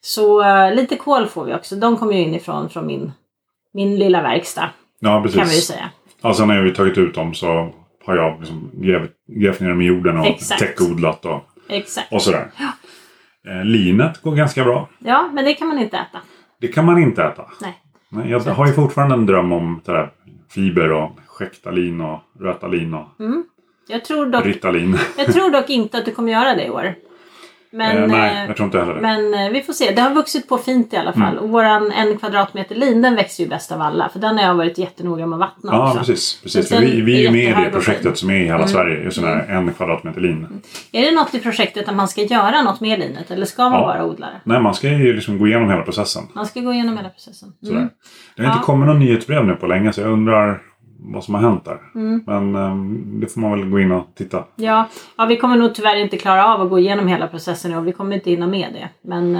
Så 0.00 0.42
eh, 0.42 0.74
lite 0.74 0.96
kål 0.96 1.26
får 1.26 1.44
vi 1.44 1.54
också. 1.54 1.76
De 1.76 1.96
kommer 1.96 2.12
ju 2.12 2.20
inifrån 2.20 2.70
från 2.70 2.86
min, 2.86 3.12
min 3.74 3.96
lilla 3.98 4.22
verkstad. 4.22 4.68
Ja, 5.00 5.22
precis. 5.22 5.38
Kan 5.38 5.48
vi 5.48 5.54
ju 5.54 5.60
säga. 5.60 5.90
Ja, 6.22 6.34
sen 6.34 6.48
när 6.48 6.62
vi 6.62 6.74
tagit 6.74 6.98
ut 6.98 7.14
dem 7.14 7.34
så 7.34 7.72
har 8.06 8.16
jag 8.16 8.40
liksom 8.40 8.70
grävt, 9.26 9.60
ner 9.60 9.68
dem 9.68 9.80
i 9.80 9.84
jorden 9.84 10.16
och 10.18 10.26
Exakt. 10.26 10.60
täckodlat 10.60 11.26
och, 11.26 11.42
Exakt. 11.68 12.12
och 12.12 12.22
sådär. 12.22 12.50
Eh, 13.48 13.64
linet 13.64 14.22
går 14.22 14.34
ganska 14.34 14.64
bra. 14.64 14.88
Ja, 14.98 15.30
men 15.32 15.44
det 15.44 15.54
kan 15.54 15.68
man 15.68 15.78
inte 15.78 15.96
äta. 15.96 16.18
Det 16.60 16.68
kan 16.68 16.84
man 16.84 16.98
inte 16.98 17.22
äta. 17.24 17.44
Nej. 17.60 17.78
Nej, 18.08 18.30
jag 18.30 18.40
har 18.40 18.66
ju 18.66 18.72
fortfarande 18.72 19.14
en 19.14 19.26
dröm 19.26 19.52
om 19.52 19.80
det 19.84 19.92
där 19.92 20.10
fiber 20.50 20.92
och 20.92 21.10
skäktalin 21.26 22.00
och 22.00 22.20
rötalin 22.40 22.94
och 22.94 23.06
Jag 23.88 24.04
tror 24.04 24.26
dock, 24.26 24.46
ritalin. 24.46 24.98
jag 25.18 25.32
tror 25.32 25.50
dock 25.60 25.70
inte 25.70 25.98
att 25.98 26.04
du 26.04 26.12
kommer 26.14 26.32
göra 26.32 26.54
det 26.54 26.64
i 26.66 26.70
år. 26.70 26.94
Men, 27.72 27.96
eh, 28.02 28.06
nej, 28.08 28.36
eh, 28.42 28.46
jag 28.46 28.56
tror 28.56 28.66
inte 28.66 28.78
heller 28.78 28.94
det. 28.94 29.00
men 29.00 29.34
eh, 29.34 29.50
vi 29.52 29.62
får 29.62 29.72
se. 29.72 29.90
Det 29.90 30.00
har 30.02 30.10
vuxit 30.14 30.48
på 30.48 30.58
fint 30.58 30.92
i 30.92 30.96
alla 30.96 31.12
fall. 31.12 31.32
Mm. 31.32 31.38
Och 31.38 31.48
våran 31.50 31.92
en 31.92 32.18
kvadratmeter 32.18 32.74
lin 32.74 33.02
den 33.02 33.14
växer 33.16 33.42
ju 33.44 33.50
bäst 33.50 33.72
av 33.72 33.80
alla. 33.82 34.08
För 34.08 34.18
den 34.18 34.38
har 34.38 34.44
jag 34.44 34.54
varit 34.54 34.78
jättenoga 34.78 35.26
med 35.26 35.36
att 35.36 35.40
vattna 35.40 35.72
Ja, 35.72 35.86
också. 35.86 35.98
precis. 35.98 36.40
precis. 36.42 36.68
För 36.68 36.80
vi, 36.80 37.00
vi 37.00 37.16
är 37.16 37.20
ju 37.20 37.30
med 37.30 37.60
i 37.60 37.64
det 37.64 37.70
projektet 37.70 38.18
som 38.18 38.30
är 38.30 38.34
i 38.34 38.44
hela 38.44 38.54
Mm. 38.54 38.68
Sverige. 38.68 39.04
Just 39.04 39.20
den 39.20 39.28
här 39.28 39.46
en 39.48 39.72
kvadratmeter 39.72 40.20
lin. 40.20 40.46
Är 40.92 41.02
det 41.02 41.10
något 41.14 41.34
i 41.34 41.38
projektet 41.40 41.88
att 41.88 41.94
man 41.96 42.08
ska 42.08 42.22
göra 42.22 42.62
något 42.62 42.80
med 42.80 42.98
linet? 42.98 43.30
Eller 43.30 43.46
ska 43.46 43.62
man 43.62 43.72
Ja. 43.80 43.86
bara 43.86 44.04
odla 44.04 44.26
det? 44.26 44.40
Nej, 44.44 44.60
man 44.60 44.74
ska 44.74 44.88
ju 44.88 45.12
liksom 45.12 45.38
gå 45.38 45.46
igenom 45.46 45.70
hela 45.70 45.82
processen. 45.82 46.22
Man 46.34 46.46
ska 46.46 46.60
gå 46.60 46.72
igenom 46.72 46.96
hela 46.96 47.08
processen. 47.08 47.52
Sådär. 47.62 47.76
Mm. 47.76 47.88
Det 48.36 48.42
har 48.42 48.48
inte 48.50 48.58
Ja. 48.62 48.64
kommit 48.66 48.86
någon 48.86 48.98
nyhetsbrev 48.98 49.44
nu 49.44 49.54
på 49.54 49.66
länge 49.66 49.92
så 49.92 50.00
jag 50.00 50.10
undrar 50.10 50.60
vad 51.02 51.24
som 51.24 51.34
har 51.34 51.42
hänt 51.42 51.64
där. 51.64 51.78
Mm. 51.94 52.22
Men 52.26 52.54
ehm, 52.54 53.20
det 53.20 53.26
får 53.26 53.40
man 53.40 53.50
väl 53.50 53.70
gå 53.70 53.80
in 53.80 53.92
och 53.92 54.06
titta. 54.16 54.44
Ja, 54.56 54.88
ja, 55.16 55.24
vi 55.24 55.36
kommer 55.36 55.56
nog 55.56 55.74
tyvärr 55.74 55.96
inte 55.96 56.16
klara 56.16 56.54
av 56.54 56.60
att 56.60 56.70
gå 56.70 56.78
igenom 56.78 57.08
hela 57.08 57.28
processen 57.28 57.74
och 57.74 57.86
vi 57.86 57.92
kommer 57.92 58.14
inte 58.14 58.30
hinna 58.30 58.46
med 58.46 58.68
det. 58.72 58.88
Men 59.08 59.32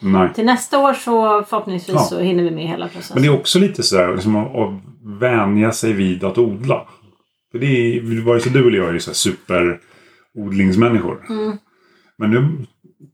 Nej. 0.00 0.32
till 0.34 0.44
nästa 0.44 0.78
år 0.78 0.92
så 0.92 1.42
förhoppningsvis 1.42 1.94
Ja. 1.94 2.00
så 2.00 2.20
hinner 2.20 2.42
vi 2.42 2.50
med 2.50 2.66
hela 2.66 2.88
processen. 2.88 3.14
Men 3.14 3.22
det 3.22 3.28
är 3.28 3.34
också 3.40 3.58
lite 3.58 3.82
sådär 3.82 4.12
liksom, 4.14 4.36
att, 4.36 4.56
att 4.56 4.70
vänja 5.20 5.72
sig 5.72 5.92
vid 5.92 6.24
att 6.24 6.38
odla. 6.38 6.82
För 7.52 7.58
det 7.58 7.66
är, 7.66 8.24
vare 8.24 8.40
sig 8.40 8.52
du 8.52 8.68
eller 8.68 8.78
jag 8.78 8.88
är 8.88 8.92
ju 8.92 9.00
så 9.00 9.14
superodlingsmänniskor. 9.14 11.26
Mm. 11.28 11.56
Men 12.18 12.30
nu 12.30 12.48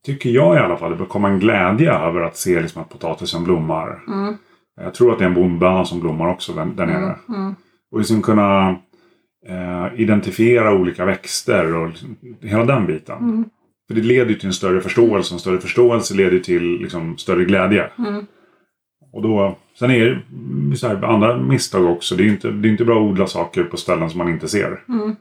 tycker 0.06 0.30
jag 0.30 0.56
i 0.56 0.58
alla 0.58 0.76
fall 0.76 0.90
det 0.90 0.96
bör 0.96 1.04
komma 1.04 1.28
en 1.28 1.38
glädje 1.38 1.92
över 1.92 2.20
att 2.20 2.36
se 2.36 2.60
liksom, 2.60 2.82
att 2.82 2.88
potatisen 2.88 3.44
blommar. 3.44 4.02
Mm. 4.08 4.36
Jag 4.76 4.94
tror 4.94 5.12
att 5.12 5.18
det 5.18 5.24
är 5.24 5.28
en 5.28 5.34
bondböna 5.34 5.84
som 5.84 6.00
blommar 6.00 6.28
också 6.28 6.52
där, 6.52 6.64
där 6.64 6.86
nere. 6.86 7.16
Mm. 7.28 7.54
Och 7.94 8.00
liksom 8.00 8.22
kunna 8.22 8.76
eh, 9.48 10.00
identifiera 10.00 10.74
olika 10.74 11.04
växter 11.04 11.74
och 11.74 11.88
liksom, 11.88 12.16
hela 12.42 12.64
den 12.64 12.86
biten. 12.86 13.18
Mm. 13.18 13.44
För 13.88 13.94
det 13.94 14.00
leder 14.00 14.30
ju 14.30 14.34
till 14.34 14.46
en 14.46 14.52
större 14.52 14.80
förståelse. 14.80 15.34
En 15.34 15.38
större 15.38 15.60
förståelse 15.60 16.14
leder 16.14 16.32
ju 16.32 16.40
till 16.40 16.62
liksom, 16.62 17.18
större 17.18 17.44
glädje. 17.44 17.90
Mm. 17.98 18.26
Och 19.12 19.22
då, 19.22 19.56
sen 19.78 19.90
är 19.90 20.24
det 20.70 20.76
så 20.76 20.88
här, 20.88 21.04
andra 21.04 21.36
misstag 21.36 21.84
också. 21.84 22.14
Det 22.14 22.22
är 22.22 22.24
ju 22.24 22.30
inte, 22.30 22.50
det 22.50 22.68
är 22.68 22.70
inte 22.70 22.84
bra 22.84 22.96
att 22.96 23.10
odla 23.10 23.26
saker 23.26 23.64
på 23.64 23.76
ställen 23.76 24.10
som 24.10 24.18
man 24.18 24.28
inte 24.28 24.48
ser. 24.48 24.82
Mm. 24.88 25.16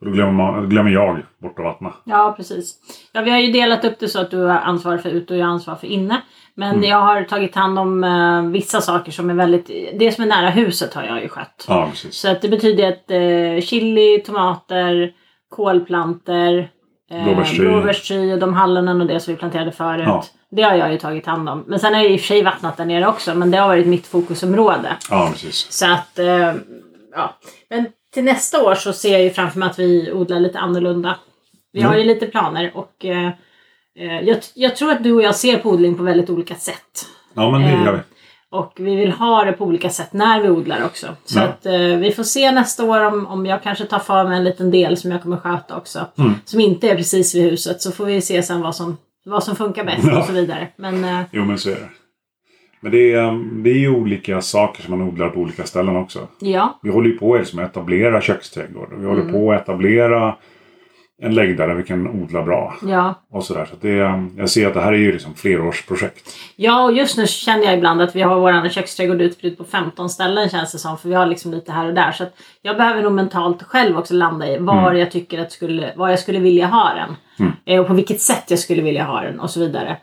Och 0.00 0.06
då 0.06 0.10
glömmer, 0.10 0.32
man, 0.32 0.68
glömmer 0.68 0.90
jag 0.90 1.22
bort 1.38 1.58
att 1.58 1.64
vattna. 1.64 1.92
Ja, 2.04 2.34
precis. 2.36 2.74
Ja, 3.12 3.22
vi 3.22 3.30
har 3.30 3.38
ju 3.38 3.52
delat 3.52 3.84
upp 3.84 3.98
det 4.00 4.08
så 4.08 4.20
att 4.20 4.30
du 4.30 4.38
har 4.38 4.58
ansvar 4.58 4.98
för 4.98 5.10
ute 5.10 5.34
och 5.34 5.40
jag 5.40 5.46
har 5.46 5.52
ansvar 5.52 5.74
för 5.74 5.86
inne. 5.86 6.22
Men 6.56 6.70
Mm. 6.74 6.84
jag 6.90 7.00
har 7.00 7.22
tagit 7.24 7.54
hand 7.54 7.78
om 7.78 8.04
eh, 8.04 8.42
vissa 8.42 8.80
saker 8.80 9.12
som 9.12 9.30
är 9.30 9.34
väldigt... 9.34 9.66
Det 9.98 10.12
som 10.12 10.24
är 10.24 10.28
nära 10.28 10.50
huset 10.50 10.94
har 10.94 11.02
jag 11.02 11.22
ju 11.22 11.28
skött. 11.28 11.64
Ja, 11.68 11.88
precis. 11.90 12.14
Så 12.14 12.30
att 12.30 12.42
det 12.42 12.48
betyder 12.48 12.88
att 12.88 13.10
eh, 13.10 13.66
chili, 13.66 14.18
tomater, 14.26 15.12
kolplanter, 15.48 16.70
eh, 17.10 17.24
Blåbärstry. 17.24 18.32
och 18.32 18.38
de 18.38 18.54
hallonen 18.54 19.00
och 19.00 19.06
det 19.06 19.20
som 19.20 19.34
vi 19.34 19.38
planterade 19.38 19.72
förut. 19.72 20.04
Ja. 20.06 20.24
Det 20.50 20.62
har 20.62 20.74
jag 20.74 20.92
ju 20.92 20.98
tagit 20.98 21.26
hand 21.26 21.48
om. 21.48 21.64
Men 21.66 21.78
sen 21.78 21.94
har 21.94 22.00
jag 22.02 22.10
i 22.10 22.16
och 22.16 22.20
för 22.20 22.26
sig 22.26 22.42
vattnat 22.42 22.76
där 22.76 22.84
nere 22.84 23.06
också. 23.08 23.34
Men 23.34 23.50
det 23.50 23.58
har 23.58 23.68
varit 23.68 23.86
mitt 23.86 24.06
fokusområde. 24.06 24.96
Ja, 25.10 25.28
precis. 25.32 25.72
Så 25.72 25.86
att, 25.92 26.18
eh, 26.18 26.52
ja. 27.14 27.34
Men 27.70 27.86
till 28.14 28.24
nästa 28.24 28.64
år 28.64 28.74
så 28.74 28.92
ser 28.92 29.12
jag 29.12 29.22
ju 29.22 29.30
framför 29.30 29.58
mig 29.58 29.70
att 29.70 29.78
vi 29.78 30.12
odlar 30.12 30.40
lite 30.40 30.58
annorlunda. 30.58 31.16
Vi 31.72 31.80
Mm. 31.80 31.90
har 31.92 31.98
ju 31.98 32.04
lite 32.04 32.26
planer 32.26 32.72
och 32.74 33.04
eh, 33.04 33.30
jag, 33.94 34.38
jag 34.54 34.76
tror 34.76 34.92
att 34.92 35.04
du 35.04 35.12
och 35.12 35.22
jag 35.22 35.34
ser 35.36 35.58
på 35.58 35.70
odling 35.70 35.94
på 35.94 36.02
väldigt 36.02 36.30
olika 36.30 36.54
sätt. 36.54 37.06
Ja, 37.34 37.50
men 37.50 37.60
det 37.62 37.68
Eh, 37.68 37.84
gör 37.84 37.92
vi. 37.92 37.98
Och 38.50 38.72
vi 38.76 38.96
vill 38.96 39.12
ha 39.12 39.44
det 39.44 39.52
på 39.52 39.64
olika 39.64 39.90
sätt 39.90 40.12
när 40.12 40.42
vi 40.42 40.48
odlar 40.48 40.84
också. 40.84 41.06
Så 41.24 41.38
Ja. 41.38 41.44
att 41.44 41.66
eh, 41.66 41.72
vi 41.78 42.12
får 42.16 42.22
se 42.22 42.52
nästa 42.52 42.84
år 42.84 43.00
om, 43.04 43.26
om 43.26 43.46
jag 43.46 43.62
kanske 43.62 43.84
tar 43.84 43.98
för 43.98 44.24
mig 44.28 44.38
en 44.38 44.44
liten 44.44 44.70
del 44.70 44.96
som 44.96 45.10
jag 45.10 45.22
kommer 45.22 45.36
sköta 45.36 45.76
också. 45.76 46.06
Mm. 46.18 46.32
Som 46.44 46.60
inte 46.60 46.90
är 46.90 46.94
precis 46.96 47.34
vid 47.34 47.42
huset. 47.42 47.80
Så 47.82 47.92
får 47.92 48.04
vi 48.04 48.20
se 48.20 48.42
sen 48.42 48.60
vad 48.60 48.76
som, 48.76 48.96
vad 49.24 49.44
som 49.44 49.56
funkar 49.56 49.84
bäst 49.84 50.06
Ja. 50.06 50.18
och 50.18 50.24
så 50.26 50.32
vidare. 50.32 50.68
Men 50.76 51.04
eh, 51.04 51.20
Jo, 51.32 51.44
men 51.44 51.58
så 51.58 51.70
är 51.70 51.74
det. 51.74 51.88
Men 52.80 52.92
det 52.92 53.12
är, 53.12 53.62
det 53.62 53.70
är 53.70 53.78
ju 53.78 53.88
olika 53.96 54.40
saker 54.40 54.82
som 54.82 54.98
man 54.98 55.08
odlar 55.08 55.28
på 55.28 55.40
olika 55.40 55.64
ställen 55.64 55.96
också. 55.96 56.28
ja, 56.40 56.78
Vi 56.82 56.90
håller 56.90 57.08
ju 57.10 57.18
på 57.18 57.36
liksom 57.36 57.58
att 57.58 57.70
etablera 57.70 58.20
köksträdgård. 58.20 58.88
Vi 58.98 59.06
håller 59.06 59.20
Mm. 59.20 59.32
på 59.32 59.52
att 59.52 59.62
etablera 59.62 60.36
en 61.22 61.34
läggda 61.34 61.74
vi 61.74 61.82
kan 61.82 62.08
odla 62.08 62.42
bra. 62.42 62.74
ja. 62.82 63.14
Och 63.30 63.44
sådär. 63.44 63.64
Så 63.64 63.76
det, 63.80 63.90
är- 63.98 64.28
jag 64.36 64.50
ser 64.50 64.66
att 64.68 64.74
det 64.74 64.80
här 64.80 64.92
är 64.92 64.96
ju 64.96 65.12
liksom 65.12 65.34
flerårsprojekt. 65.34 66.28
Ja, 66.56 66.84
och 66.84 66.92
just 66.92 67.16
nu 67.16 67.26
känner 67.26 67.64
jag 67.64 67.74
ibland 67.74 68.02
att 68.02 68.16
vi 68.16 68.22
har 68.22 68.40
vår 68.40 68.68
köksträdgård 68.68 69.20
utspridd 69.20 69.58
på 69.58 69.64
15 69.64 70.08
ställen 70.10 70.48
känns 70.48 70.72
det 70.72 70.78
som. 70.78 70.98
För 70.98 71.08
vi 71.08 71.14
har 71.14 71.26
liksom 71.26 71.50
lite 71.52 71.72
här 71.72 71.86
och 71.88 71.94
där. 71.94 72.12
Så 72.12 72.22
att 72.22 72.36
jag 72.62 72.76
behöver 72.76 73.02
nog 73.02 73.12
mentalt 73.12 73.62
själv 73.62 73.98
också 73.98 74.14
landa 74.14 74.48
i 74.48 74.58
var 74.58 74.86
Mm. 74.88 74.96
jag 74.98 75.10
tycker 75.10 75.38
att 75.42 75.52
skulle, 75.52 75.92
var 75.96 76.08
jag 76.08 76.18
skulle 76.18 76.38
vilja 76.38 76.66
ha 76.66 76.92
den. 76.94 77.16
Eh, 77.66 77.80
och 77.80 77.86
på 77.86 77.94
vilket 77.94 78.20
sätt 78.20 78.44
jag 78.48 78.58
skulle 78.58 78.82
vilja 78.82 79.04
ha 79.04 79.20
den 79.20 79.40
och 79.40 79.50
så 79.50 79.60
vidare. 79.60 79.96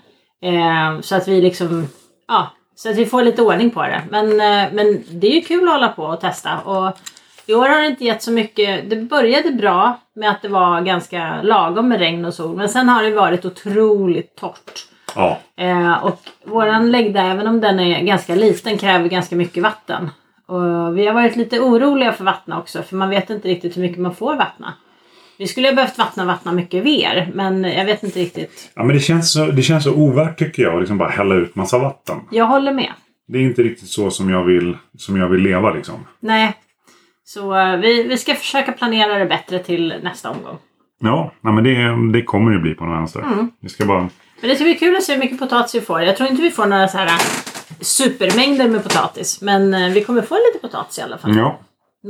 Eh, 0.43 0.99
så 1.01 1.15
att 1.15 1.27
vi 1.27 1.41
liksom, 1.41 1.87
ja, 2.27 2.47
så 2.75 2.89
att 2.89 2.97
vi 2.97 3.05
får 3.05 3.23
lite 3.23 3.41
ordning 3.41 3.69
på 3.69 3.81
det. 3.81 4.01
Men, 4.09 4.25
eh, 4.31 4.67
men 4.73 5.03
det 5.11 5.27
är 5.27 5.35
ju 5.35 5.41
kul 5.41 5.63
att 5.67 5.73
hålla 5.73 5.87
på 5.87 6.03
och 6.03 6.19
testa. 6.21 6.59
Och 6.59 6.97
i 7.51 7.53
år 7.53 7.69
har 7.69 7.81
det 7.81 7.87
inte 7.87 8.05
gett 8.05 8.23
så 8.23 8.31
mycket. 8.31 8.89
Det 8.89 8.95
började 8.95 9.51
bra 9.51 9.99
med 10.15 10.29
att 10.29 10.41
det 10.41 10.47
var 10.47 10.81
ganska 10.81 11.41
lagom 11.41 11.89
med 11.89 11.99
regn 11.99 12.25
och 12.25 12.33
sol. 12.33 12.55
Men 12.55 12.69
sen 12.69 12.89
har 12.89 13.03
det 13.03 13.11
varit 13.11 13.45
otroligt 13.45 14.35
torrt. 14.35 14.85
Ja, 15.15 15.39
Eh, 15.57 16.03
och 16.03 16.19
våran 16.45 16.91
läggda, 16.91 17.21
även 17.21 17.47
om 17.47 17.61
den 17.61 17.79
är 17.79 18.01
ganska 18.01 18.35
liten, 18.35 18.77
kräver 18.77 19.09
ganska 19.09 19.35
mycket 19.35 19.63
vatten. 19.63 20.09
Och 20.47 20.97
vi 20.97 21.07
har 21.07 21.13
varit 21.13 21.35
lite 21.35 21.59
oroliga 21.59 22.11
för 22.11 22.23
vattna 22.23 22.59
också, 22.59 22.83
för 22.83 22.95
man 22.95 23.09
vet 23.09 23.29
inte 23.29 23.47
riktigt 23.47 23.77
hur 23.77 23.81
mycket 23.81 23.97
man 23.97 24.15
får 24.15 24.35
vattna. 24.35 24.73
Vi 25.37 25.47
skulle 25.47 25.67
ha 25.67 25.75
behövt 25.75 25.97
vattna 25.97 26.25
vattna 26.25 26.51
mycket 26.51 26.83
mer, 26.83 27.31
men 27.33 27.63
jag 27.63 27.85
vet 27.85 28.03
inte 28.03 28.19
riktigt. 28.19 28.71
ja 28.75 28.83
men 28.83 28.95
det 28.95 29.01
känns, 29.01 29.33
så, 29.33 29.45
det 29.45 29.61
känns 29.61 29.83
så 29.83 29.93
ovärt 29.93 30.39
tycker 30.39 30.63
jag 30.63 30.73
att 30.73 30.79
liksom 30.79 30.97
bara 30.97 31.09
hälla 31.09 31.35
ut 31.35 31.55
massa 31.55 31.77
vatten. 31.77 32.17
Jag 32.31 32.45
håller 32.45 32.73
med. 32.73 32.91
Det 33.27 33.37
är 33.37 33.41
inte 33.41 33.63
riktigt 33.63 33.89
så 33.89 34.11
som 34.11 34.29
jag 34.29 34.43
vill, 34.43 34.77
som 34.97 35.17
jag 35.17 35.29
vill 35.29 35.41
leva 35.41 35.73
liksom. 35.73 36.07
Nej. 36.19 36.53
Så 37.33 37.57
eh, 37.59 37.77
vi, 37.77 38.03
vi 38.03 38.17
ska 38.17 38.35
försöka 38.35 38.71
planera 38.71 39.17
det 39.19 39.25
bättre 39.25 39.59
till 39.59 39.95
nästa 40.03 40.29
omgång. 40.29 40.57
Ja, 40.99 41.31
nej, 41.41 41.53
men 41.53 41.63
det, 41.63 42.17
det 42.19 42.23
kommer 42.23 42.51
det 42.51 42.59
bli 42.59 42.73
på 42.73 42.85
något 42.85 42.97
vänster. 42.97 43.19
Mm. 43.19 43.51
Vi 43.59 43.69
ska 43.69 43.85
bara... 43.85 43.99
Men 44.41 44.49
det 44.49 44.55
ska 44.55 44.63
bli 44.63 44.75
kul 44.75 44.95
att 44.95 45.03
se 45.03 45.13
hur 45.13 45.19
mycket 45.19 45.39
potatis 45.39 45.75
vi 45.75 45.81
får. 45.81 46.01
Jag 46.01 46.17
tror 46.17 46.29
inte 46.29 46.41
vi 46.41 46.51
får 46.51 46.65
några 46.65 46.87
så 46.87 46.97
här 46.97 47.07
eh, 47.07 47.19
supermängder 47.81 48.67
med 48.67 48.83
potatis. 48.83 49.41
Men 49.41 49.73
eh, 49.73 49.89
vi 49.93 50.03
kommer 50.03 50.21
få 50.21 50.35
lite 50.35 50.67
potatis 50.67 50.99
i 50.99 51.01
alla 51.01 51.17
fall. 51.17 51.37
Ja, 51.37 51.59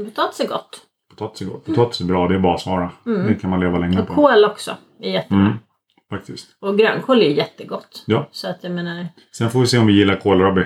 Potatis 0.06 0.40
är 0.40 0.48
gott. 0.48 0.82
potatis 1.10 1.42
är 1.42 1.46
gott. 1.46 1.66
Potatis 1.66 2.02
är 2.02 2.06
bra, 2.06 2.28
det 2.28 2.36
är 2.36 2.40
basvara. 2.40 2.92
Det 3.28 3.36
kan 3.42 3.50
man 3.50 3.60
leva 3.60 3.78
länge 3.80 3.94
Mm. 3.94 4.02
Och 4.02 4.08
på. 4.08 4.14
kål 4.14 4.46
också 4.46 4.72
är 5.02 5.12
jättebra. 5.12 5.40
Mm, 5.46 5.54
faktiskt. 6.10 6.48
Och 6.62 6.78
grönkål 6.78 7.22
är 7.22 7.30
jättegott. 7.30 8.04
Ja. 8.08 8.28
Så 8.32 8.48
att 8.50 8.58
jag 8.62 8.72
menar... 8.72 9.08
Sen 9.38 9.50
får 9.50 9.60
vi 9.60 9.68
se 9.68 9.78
om 9.78 9.88
vi 9.88 9.94
gillar 9.94 10.16
kålrabbi. 10.16 10.64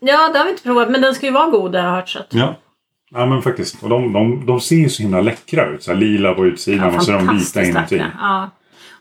Ja, 0.00 0.30
det 0.32 0.38
har 0.38 0.44
vi 0.44 0.50
inte 0.50 0.62
provat. 0.62 0.90
Men 0.90 1.00
den 1.00 1.14
ska 1.14 1.26
ju 1.26 1.32
vara 1.32 1.50
god 1.50 1.74
har 1.74 1.82
jag 1.84 1.90
hört. 1.90 2.08
Så 2.08 2.18
att... 2.18 2.34
Ja. 2.34 2.54
Ja 3.14 3.26
men 3.26 3.42
faktiskt. 3.42 3.82
Och 3.82 3.88
de, 3.88 4.12
de, 4.12 4.46
de 4.46 4.60
ser 4.60 4.76
ju 4.76 4.88
så 4.88 5.02
himla 5.02 5.20
läckra 5.20 5.66
ut. 5.66 5.82
Så 5.82 5.92
här 5.92 5.98
lila 5.98 6.34
på 6.34 6.46
utsidan 6.46 6.96
och 6.96 7.02
så 7.02 7.12
är 7.12 7.16
de 7.16 7.36
vita 7.36 7.64
inuti. 7.64 8.02
Ja. 8.20 8.50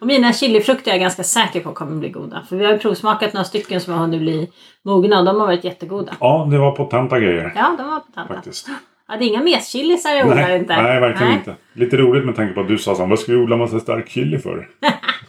Och 0.01 0.07
mina 0.07 0.33
chilifrukter 0.33 0.91
är 0.91 0.95
jag 0.95 1.01
ganska 1.01 1.23
säker 1.23 1.59
på 1.59 1.71
kommer 1.71 1.99
bli 1.99 2.09
goda. 2.09 2.41
För 2.49 2.55
vi 2.55 2.65
har 2.65 2.71
ju 2.71 2.79
provsmakat 2.79 3.33
några 3.33 3.43
stycken 3.43 3.81
som 3.81 3.93
har 3.93 3.99
hunnit 3.99 4.21
bli 4.21 4.49
mogna 4.85 5.19
och 5.19 5.25
de 5.25 5.39
har 5.39 5.47
varit 5.47 5.63
jättegoda. 5.63 6.13
Ja, 6.19 6.47
det 6.51 6.57
var 6.57 6.71
potenta 6.71 7.19
grejer. 7.19 7.53
Ja, 7.55 7.75
de 7.77 7.87
var 7.87 7.99
potenta. 7.99 8.33
Faktiskt. 8.33 8.67
Ja, 9.07 9.17
det 9.17 9.25
är 9.25 9.27
inga 9.27 9.43
meschilisar 9.43 10.09
jag 10.09 10.27
odlar 10.27 10.55
inte. 10.55 10.81
nej, 10.81 10.99
verkligen 10.99 11.27
Nej. 11.27 11.37
inte. 11.37 11.55
Lite 11.73 11.97
roligt 11.97 12.25
med 12.25 12.35
tanke 12.35 12.53
på 12.53 12.61
att 12.61 12.67
du 12.67 12.77
sa 12.77 12.95
så 12.95 13.05
vad 13.05 13.19
ska 13.19 13.31
vi 13.31 13.37
odla 13.37 13.57
massa 13.57 13.79
stark 13.79 14.09
chili 14.09 14.39
för? 14.39 14.69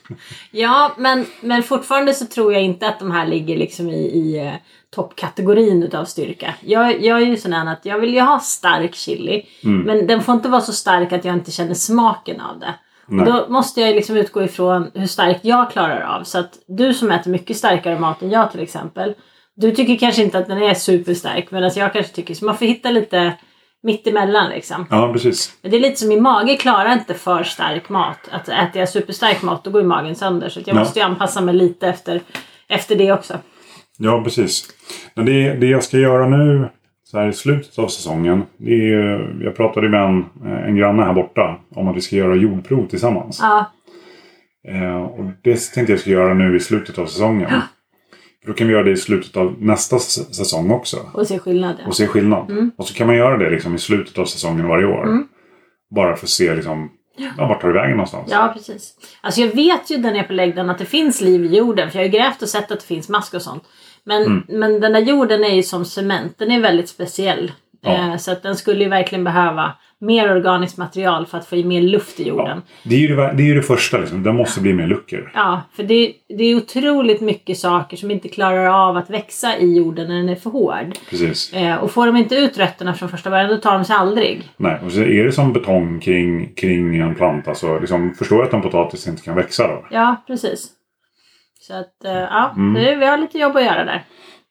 Ja, 0.51 0.95
men, 0.99 1.27
men 1.41 1.63
fortfarande 1.63 2.15
så 2.15 2.27
tror 2.27 2.53
jag 2.53 2.63
inte 2.63 2.89
att 2.89 2.99
de 2.99 3.11
här 3.11 3.27
ligger 3.27 3.57
liksom 3.57 3.91
i, 3.91 4.01
i 4.01 4.47
eh, 4.47 4.53
toppkategorin 4.91 5.83
utav 5.83 6.05
styrka. 6.05 6.55
Jag, 6.61 7.05
jag 7.05 7.23
är 7.23 7.27
ju 7.27 7.37
sån 7.37 7.53
här 7.53 7.73
att 7.73 7.87
jag 7.87 7.99
vill 7.99 8.15
ju 8.15 8.21
ha 8.21 8.41
stark 8.41 8.95
chili. 8.95 9.47
Mm. 9.65 9.81
Men 9.83 10.07
den 10.07 10.23
får 10.23 10.35
inte 10.35 10.49
vara 10.49 10.61
så 10.61 10.73
stark 10.73 11.13
att 11.13 11.25
jag 11.25 11.35
inte 11.35 11.51
känner 11.51 11.75
smaken 11.75 12.41
av 12.41 12.59
det. 12.59 12.75
Och 13.07 13.25
då 13.25 13.47
måste 13.49 13.81
jag 13.81 13.95
liksom 13.95 14.17
utgå 14.17 14.43
ifrån 14.43 14.91
hur 14.95 15.07
starkt 15.07 15.45
jag 15.45 15.71
klarar 15.71 16.01
av. 16.01 16.25
Så 16.25 16.39
att 16.39 16.59
du 16.67 16.95
som 16.95 17.11
äter 17.11 17.31
mycket 17.31 17.57
starkare 17.57 17.99
mat 17.99 18.23
än 18.23 18.31
jag 18.31 18.51
till 18.53 18.61
exempel. 18.61 19.15
Du 19.55 19.71
tycker 19.71 19.97
kanske 19.97 20.23
inte 20.23 20.39
att 20.39 20.47
den 20.47 20.63
är 20.63 20.75
superstark 20.75 21.51
medan 21.51 21.71
jag 21.77 21.93
kanske 21.93 22.15
tycker 22.15 22.35
så. 22.35 22.45
Man 22.45 22.57
får 22.57 22.67
hitta 22.67 22.91
lite 22.91 23.35
mittemellan 23.83 24.51
liksom. 24.51 24.87
Ja, 24.91 25.13
precis. 25.13 25.53
Det 25.63 25.77
är 25.77 25.81
lite 25.81 25.97
som 25.97 26.09
min 26.09 26.23
mage 26.23 26.57
klarar 26.57 26.93
inte 26.93 27.15
för 27.15 27.43
stark 27.43 27.89
mat. 27.89 28.19
Att 28.31 28.49
äter 28.49 28.81
jag 28.81 28.89
superstark 28.89 29.43
mat 29.43 29.65
då 29.65 29.71
går 29.71 29.81
ju 29.83 29.87
magen 29.89 30.15
sönder. 30.15 30.49
Så 30.49 30.61
jag 30.61 30.69
Ja. 30.69 30.75
måste 30.79 30.99
ju 30.99 31.05
anpassa 31.05 31.41
mig 31.41 31.55
lite 31.55 31.89
efter, 31.89 32.21
efter 32.69 32.97
det 32.97 33.13
också. 33.13 33.35
Ja, 33.99 34.21
precis. 34.25 34.69
Men 35.15 35.27
det, 35.27 35.55
det 35.55 35.67
jag 35.67 35.83
ska 35.85 35.99
göra 35.99 36.27
nu 36.29 36.69
så 37.05 37.19
här 37.19 37.29
i 37.29 37.33
slutet 37.33 37.79
av 37.79 37.89
säsongen. 37.89 38.43
Det 38.57 38.93
är, 38.93 39.37
jag 39.45 39.57
pratade 39.57 39.89
med 39.89 40.03
en, 40.03 40.25
en 40.67 40.77
granne 40.77 41.03
här 41.03 41.13
borta 41.13 41.57
om 41.75 41.89
att 41.89 41.97
vi 41.97 42.01
ska 42.01 42.17
göra 42.17 42.35
jordprov 42.35 42.87
tillsammans. 42.87 43.39
Ja, 43.43 43.71
Eh, 44.69 44.97
och 45.03 45.25
det 45.43 45.73
tänkte 45.73 45.93
jag 45.93 46.01
ska 46.01 46.11
göra 46.11 46.35
nu 46.35 46.57
i 46.57 46.61
slutet 46.61 46.99
av 46.99 47.07
säsongen. 47.07 47.49
För 47.51 47.57
då 48.47 48.53
kan 48.53 48.67
vi 48.67 48.73
göra 48.73 48.83
det 48.83 48.91
i 48.91 48.97
slutet 48.97 49.37
av 49.37 49.57
nästa 49.59 49.99
säsong 49.99 50.71
också. 50.71 50.97
och 51.15 51.27
se 51.27 51.39
skillnad. 51.39 51.77
ja. 51.81 51.87
Och 51.87 51.97
se 51.97 52.07
skillnad. 52.07 52.51
Mm. 52.51 52.71
Och 52.77 52.87
så 52.89 52.95
kan 52.95 53.07
man 53.07 53.17
göra 53.17 53.37
det 53.39 53.51
liksom 53.51 53.75
i 53.75 53.79
slutet 53.79 54.19
av 54.19 54.25
säsongen 54.25 54.69
varje 54.69 54.87
år. 54.87 55.03
Mm. 55.07 55.27
Bara 55.95 56.17
för 56.17 56.27
att 56.27 56.31
se 56.31 56.55
liksom, 56.55 56.91
ja, 57.17 57.47
vart 57.49 57.61
tar 57.61 57.69
det 57.69 57.75
vägen 57.75 57.97
någonstans. 57.97 58.29
Ja, 58.31 58.51
precis. 58.57 58.95
Alltså 59.21 59.41
jag 59.41 59.49
vet 59.55 59.91
ju 59.91 59.97
där 59.97 60.13
nere 60.13 60.23
på 60.23 60.33
läggden 60.33 60.71
att 60.71 60.79
det 60.79 60.85
finns 60.85 61.21
liv 61.21 61.45
i 61.45 61.57
jorden. 61.57 61.91
För 61.91 61.99
jag 61.99 62.07
har 62.09 62.13
ju 62.13 62.19
grävt 62.19 62.43
och 62.43 62.49
sett 62.49 62.71
att 62.73 62.81
det 62.81 62.87
finns 62.87 63.09
mask 63.09 63.35
och 63.35 63.43
sånt. 63.43 63.63
Men, 64.05 64.23
Mm. 64.23 64.43
men 64.49 64.81
den 64.81 64.93
där 64.93 65.01
jorden 65.01 65.45
är 65.45 65.55
ju 65.55 65.63
som 65.63 65.85
cement. 65.85 66.39
Den 66.39 66.51
är 66.51 66.61
väldigt 66.61 66.89
speciell. 66.89 67.53
Ja. 67.85 67.93
Eh, 68.13 68.17
så 68.17 68.33
att 68.33 68.43
den 68.43 68.57
skulle 68.57 68.85
ju 68.85 68.91
verkligen 68.91 69.25
behöva 69.25 69.73
mer 70.01 70.31
organiskt 70.37 70.79
material 70.79 71.27
för 71.27 71.39
att 71.39 71.47
få 71.47 71.57
i 71.57 71.65
mer 71.65 71.81
luft 71.83 72.21
i 72.21 72.29
jorden. 72.29 72.63
Ja. 72.67 72.73
Det, 72.91 72.95
är 72.95 72.99
ju 72.99 73.17
det, 73.17 73.33
det 73.37 73.43
är 73.43 73.47
ju 73.47 73.55
det 73.55 73.63
första 73.63 73.99
liksom. 73.99 74.23
Det 74.23 74.33
måste 74.33 74.61
bli 74.61 74.73
mer 74.75 74.87
luckor. 74.87 75.31
Ja, 75.35 75.63
för 75.77 75.83
det, 75.83 76.13
det 76.39 76.45
är 76.45 76.57
otroligt 76.57 77.21
mycket 77.21 77.59
saker 77.59 77.97
som 77.97 78.11
inte 78.11 78.29
klarar 78.29 78.67
av 78.89 78.97
att 78.97 79.11
växa 79.11 79.57
i 79.57 79.77
jorden 79.77 80.09
när 80.09 80.15
den 80.17 80.29
är 80.29 80.35
för 80.37 80.51
hård. 80.51 80.99
Precis. 81.11 81.53
Eh, 81.53 81.77
och 81.77 81.91
får 81.91 82.07
de 82.07 82.17
inte 82.17 82.35
ut 82.37 82.59
rötterna 82.59 82.95
från 82.95 83.09
första 83.09 83.31
början 83.31 83.49
då 83.51 83.57
tar 83.57 83.73
de 83.73 83.85
sig 83.85 83.97
aldrig. 83.97 84.43
Nej, 84.57 84.81
och 84.85 84.93
så 84.93 85.01
är 85.01 85.25
det 85.25 85.33
som 85.33 85.53
betong 85.53 86.01
kring, 86.01 86.55
kring 86.55 86.97
en 86.97 87.15
planta 87.15 87.55
så 87.55 87.79
liksom, 87.79 88.15
förstår 88.15 88.43
att 88.43 88.53
en 88.53 88.63
potatis 88.63 89.09
inte 89.09 89.23
kan 89.23 89.35
växa 89.37 89.67
då. 89.69 89.87
Ja, 89.91 90.17
precis. 90.27 90.69
Så 91.61 91.75
att, 91.75 92.05
eh, 92.05 92.13
ja, 92.13 92.53
Mm. 92.57 92.99
vi 93.01 93.07
har 93.07 93.19
lite 93.19 93.39
jobb 93.39 93.57
att 93.57 93.65
göra 93.65 93.85
där. 93.85 94.03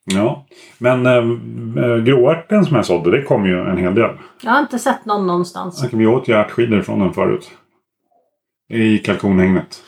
Ja. 0.04 0.46
Men 0.78 1.06
äh, 1.06 1.96
gråärten 2.04 2.64
som 2.64 2.76
jag 2.76 2.86
sådde, 2.86 3.10
det 3.10 3.22
kom 3.22 3.46
ju 3.46 3.60
en 3.70 3.78
hel 3.78 3.94
del. 3.94 4.10
Jag 4.42 4.50
har 4.52 4.60
inte 4.60 4.78
sett 4.78 5.04
någon 5.04 5.26
någonstans. 5.26 5.84
Vi 5.92 6.06
åt 6.06 6.28
ju 6.28 6.34
ärtskidor 6.34 6.82
från 6.82 6.98
den 6.98 7.12
förut. 7.14 7.50
I 8.68 8.98
kalkonhägnet. 8.98 9.82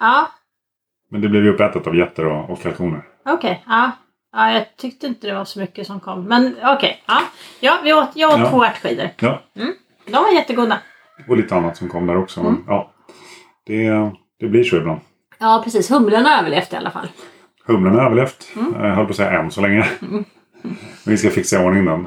Ja, 0.00 0.28
Men 1.10 1.20
det 1.20 1.28
blev 1.28 1.44
ju 1.44 1.50
uppätet 1.54 1.86
av 1.86 1.96
getter 1.96 2.26
och, 2.26 2.50
och 2.50 2.62
kalkoner. 2.62 3.02
okej. 3.24 3.64
Ja. 3.66 3.90
ja, 4.32 4.52
jag 4.52 4.76
tyckte 4.76 5.06
inte 5.06 5.26
det 5.26 5.34
var 5.34 5.44
så 5.44 5.58
mycket 5.60 5.86
som 5.86 6.00
kom. 6.00 6.24
Men 6.24 6.56
okej. 6.64 7.02
Ja. 7.06 7.22
ja, 7.60 7.78
vi 7.84 7.92
åt, 7.92 8.08
jag 8.14 8.32
åt 8.32 8.38
Ja. 8.40 8.50
två 8.50 8.64
ärtskidor. 8.64 9.08
Ja, 9.20 9.42
De 10.06 10.12
var 10.12 10.32
jättegoda. 10.34 10.78
och 11.28 11.36
lite 11.36 11.54
annat 11.56 11.76
som 11.76 11.88
kom 11.88 12.06
där 12.06 12.16
också. 12.16 12.40
Mm. 12.40 12.52
Men, 12.52 12.64
ja, 12.66 12.92
det, 13.66 14.10
det 14.40 14.48
blir 14.48 14.64
så 14.64 14.76
ibland. 14.76 15.00
Ja, 15.38 15.60
precis. 15.64 15.90
Humlen 15.90 16.24
har 16.26 16.38
överlevt 16.38 16.72
i 16.72 16.76
alla 16.76 16.90
fall. 16.90 17.08
Humlen 17.66 17.94
har 17.94 18.02
överlevt. 18.06 18.52
Mm. 18.56 18.74
Jag 18.86 18.94
höll 18.94 19.04
på 19.04 19.10
att 19.10 19.16
säga 19.16 19.30
än 19.40 19.50
så 19.50 19.60
länge. 19.60 19.86
Men 20.00 20.24
vi 21.06 21.16
ska 21.16 21.30
fixa 21.30 21.62
i 21.62 21.66
ordning 21.66 21.84
den. 21.84 22.06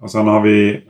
Och 0.00 0.10
sen 0.10 0.26
har 0.26 0.40
vi, 0.40 0.82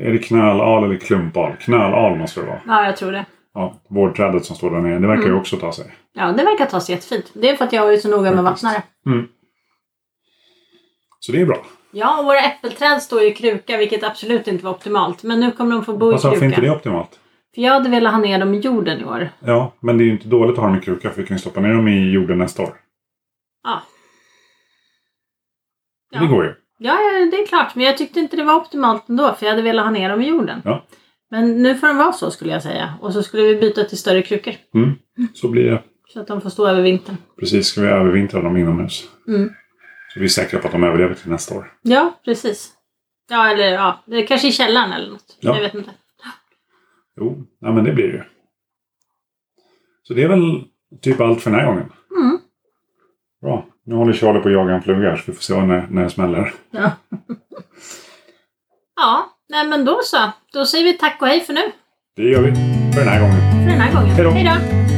är 0.00 0.12
det 0.12 0.18
knöl-al 0.18 0.84
eller 0.84 0.96
klump-al? 0.96 1.52
Knöl-al 1.60 2.18
måste 2.18 2.40
det 2.40 2.46
vara. 2.46 2.60
Ja, 2.66 2.86
jag 2.86 2.96
tror 2.96 3.12
det. 3.12 3.24
Ja, 3.54 3.80
vårdträdet 3.88 4.44
som 4.44 4.56
står 4.56 4.70
där 4.70 4.80
nere. 4.80 4.98
Det 4.98 5.06
verkar 5.06 5.22
Mm. 5.22 5.34
ju 5.34 5.40
också 5.40 5.56
ta 5.56 5.72
sig. 5.72 5.84
Ja, 6.12 6.26
det 6.32 6.44
verkar 6.44 6.66
ta 6.66 6.80
sig 6.80 6.94
jättefint. 6.94 7.30
Det 7.34 7.48
är 7.50 7.56
för 7.56 7.64
att 7.64 7.72
jag 7.72 7.92
är 7.92 7.96
så 7.96 8.08
noga 8.08 8.30
med 8.34 8.44
vattnare. 8.44 8.82
Så 11.20 11.32
det 11.32 11.40
är 11.40 11.46
bra. 11.46 11.56
Ja, 11.92 12.18
och 12.18 12.24
våra 12.24 12.38
äppelträd 12.40 13.02
står 13.02 13.22
ju 13.22 13.28
i 13.28 13.34
kruka, 13.34 13.76
vilket 13.76 14.04
absolut 14.04 14.48
inte 14.48 14.64
var 14.64 14.70
optimalt. 14.72 15.22
Men 15.22 15.40
nu 15.40 15.50
kommer 15.50 15.74
de 15.74 15.84
få 15.84 15.96
bo 15.96 16.08
i 16.08 16.12
Varför 16.12 16.30
kruka. 16.30 16.44
inte 16.46 16.60
det 16.60 16.70
optimalt? 16.70 17.18
För 17.54 17.62
jag 17.62 17.72
hade 17.72 17.88
velat 17.90 18.12
ha 18.12 18.20
ner 18.20 18.38
dem 18.38 18.54
i 18.54 18.58
jorden 18.58 19.00
i 19.00 19.04
år. 19.04 19.28
Ja, 19.40 19.72
men 19.80 19.98
det 19.98 20.04
är 20.04 20.06
ju 20.06 20.12
inte 20.12 20.28
dåligt 20.28 20.52
att 20.52 20.58
ha 20.58 20.66
dem 20.66 20.76
i 20.78 20.80
kruka 20.80 21.10
för 21.10 21.20
vi 21.22 21.28
kan 21.28 21.36
ju 21.36 21.40
stoppa 21.40 21.60
ner 21.60 21.72
dem 21.74 21.88
i 21.88 22.10
jorden 22.10 22.38
nästa 22.38 22.62
år. 22.62 22.70
Ja. 23.62 23.82
Det 26.12 26.18
Ja. 26.18 26.26
går 26.26 26.44
ju. 26.44 26.54
Ja, 26.78 27.00
ja, 27.00 27.26
det 27.30 27.36
är 27.42 27.46
klart. 27.46 27.74
Men 27.74 27.84
jag 27.84 27.98
tyckte 27.98 28.20
inte 28.20 28.36
det 28.36 28.44
var 28.44 28.54
optimalt 28.54 29.08
ändå, 29.08 29.34
för 29.34 29.46
jag 29.46 29.50
hade 29.52 29.62
velat 29.62 29.84
ha 29.84 29.90
ner 29.90 30.08
dem 30.08 30.20
i 30.20 30.28
jorden. 30.28 30.62
Ja. 30.64 30.86
Men 31.30 31.62
nu 31.62 31.74
får 31.74 31.86
de 31.86 31.96
vara 31.96 32.12
så 32.12 32.30
skulle 32.30 32.52
jag 32.52 32.62
säga. 32.62 32.94
Och 33.00 33.12
så 33.12 33.22
skulle 33.22 33.42
vi 33.42 33.54
byta 33.56 33.84
till 33.84 33.98
större 33.98 34.22
krukor. 34.22 34.54
Mm. 34.74 34.92
Så 35.34 35.48
blir 35.48 35.70
det. 35.70 35.82
Så 36.08 36.20
att 36.20 36.26
de 36.26 36.40
får 36.40 36.50
stå 36.50 36.66
över 36.68 36.82
vintern. 36.82 37.16
Precis, 37.40 37.66
ska 37.66 37.80
vi 37.80 37.86
övervintra 37.88 38.42
dem 38.42 38.56
inomhus. 38.56 39.08
Mm. 39.28 39.50
Så 40.14 40.18
vi 40.20 40.24
är 40.24 40.28
säkra 40.28 40.60
på 40.60 40.66
att 40.66 40.72
de 40.72 40.84
överlever 40.84 41.14
till 41.14 41.30
nästa 41.30 41.54
år. 41.54 41.72
Ja, 41.82 42.20
precis. 42.24 42.72
Ja, 43.30 43.48
eller 43.50 43.72
ja, 43.72 44.02
det 44.06 44.16
är 44.16 44.26
kanske 44.26 44.48
i 44.48 44.52
källaren 44.52 44.92
eller 44.92 45.10
något. 45.10 45.36
Ja. 45.40 45.54
Jag 45.54 45.62
vet 45.62 45.74
inte. 45.74 45.90
Jo, 47.16 47.44
ja, 47.60 47.72
men 47.72 47.84
det 47.84 47.92
blir 47.92 48.08
det 48.08 48.14
ju. 48.14 48.22
Så 50.02 50.14
det 50.14 50.22
är 50.22 50.28
väl 50.28 50.64
typ 51.00 51.20
allt 51.20 51.42
för 51.42 51.50
den 51.50 51.60
här 51.60 51.66
gången. 51.66 51.92
Bra. 53.42 53.66
Nu 53.86 53.94
håller 53.94 54.12
Charlie 54.12 54.40
på 54.40 54.48
att 54.48 54.54
jaga 54.54 54.74
en 54.74 54.82
fluga 54.82 55.16
så 55.16 55.22
vi 55.26 55.32
får 55.32 55.42
se 55.42 55.60
när, 55.60 55.86
när 55.90 56.02
det 56.02 56.10
smäller. 56.10 56.52
Ja. 56.70 56.90
ja, 58.96 59.26
nej 59.48 59.68
men 59.68 59.84
då 59.84 60.00
så. 60.04 60.16
Då 60.52 60.66
säger 60.66 60.84
vi 60.84 60.92
tack 60.92 61.22
och 61.22 61.28
hej 61.28 61.40
för 61.40 61.52
nu. 61.52 61.72
Det 62.16 62.22
gör 62.22 62.42
vi 62.42 62.52
för 62.92 63.00
den 63.00 63.08
här 63.08 63.20
gången. 63.20 63.64
För 63.64 63.70
den 63.70 63.80
här 63.80 63.92
gången. 63.92 64.34
Hej 64.34 64.44
då. 64.44 64.91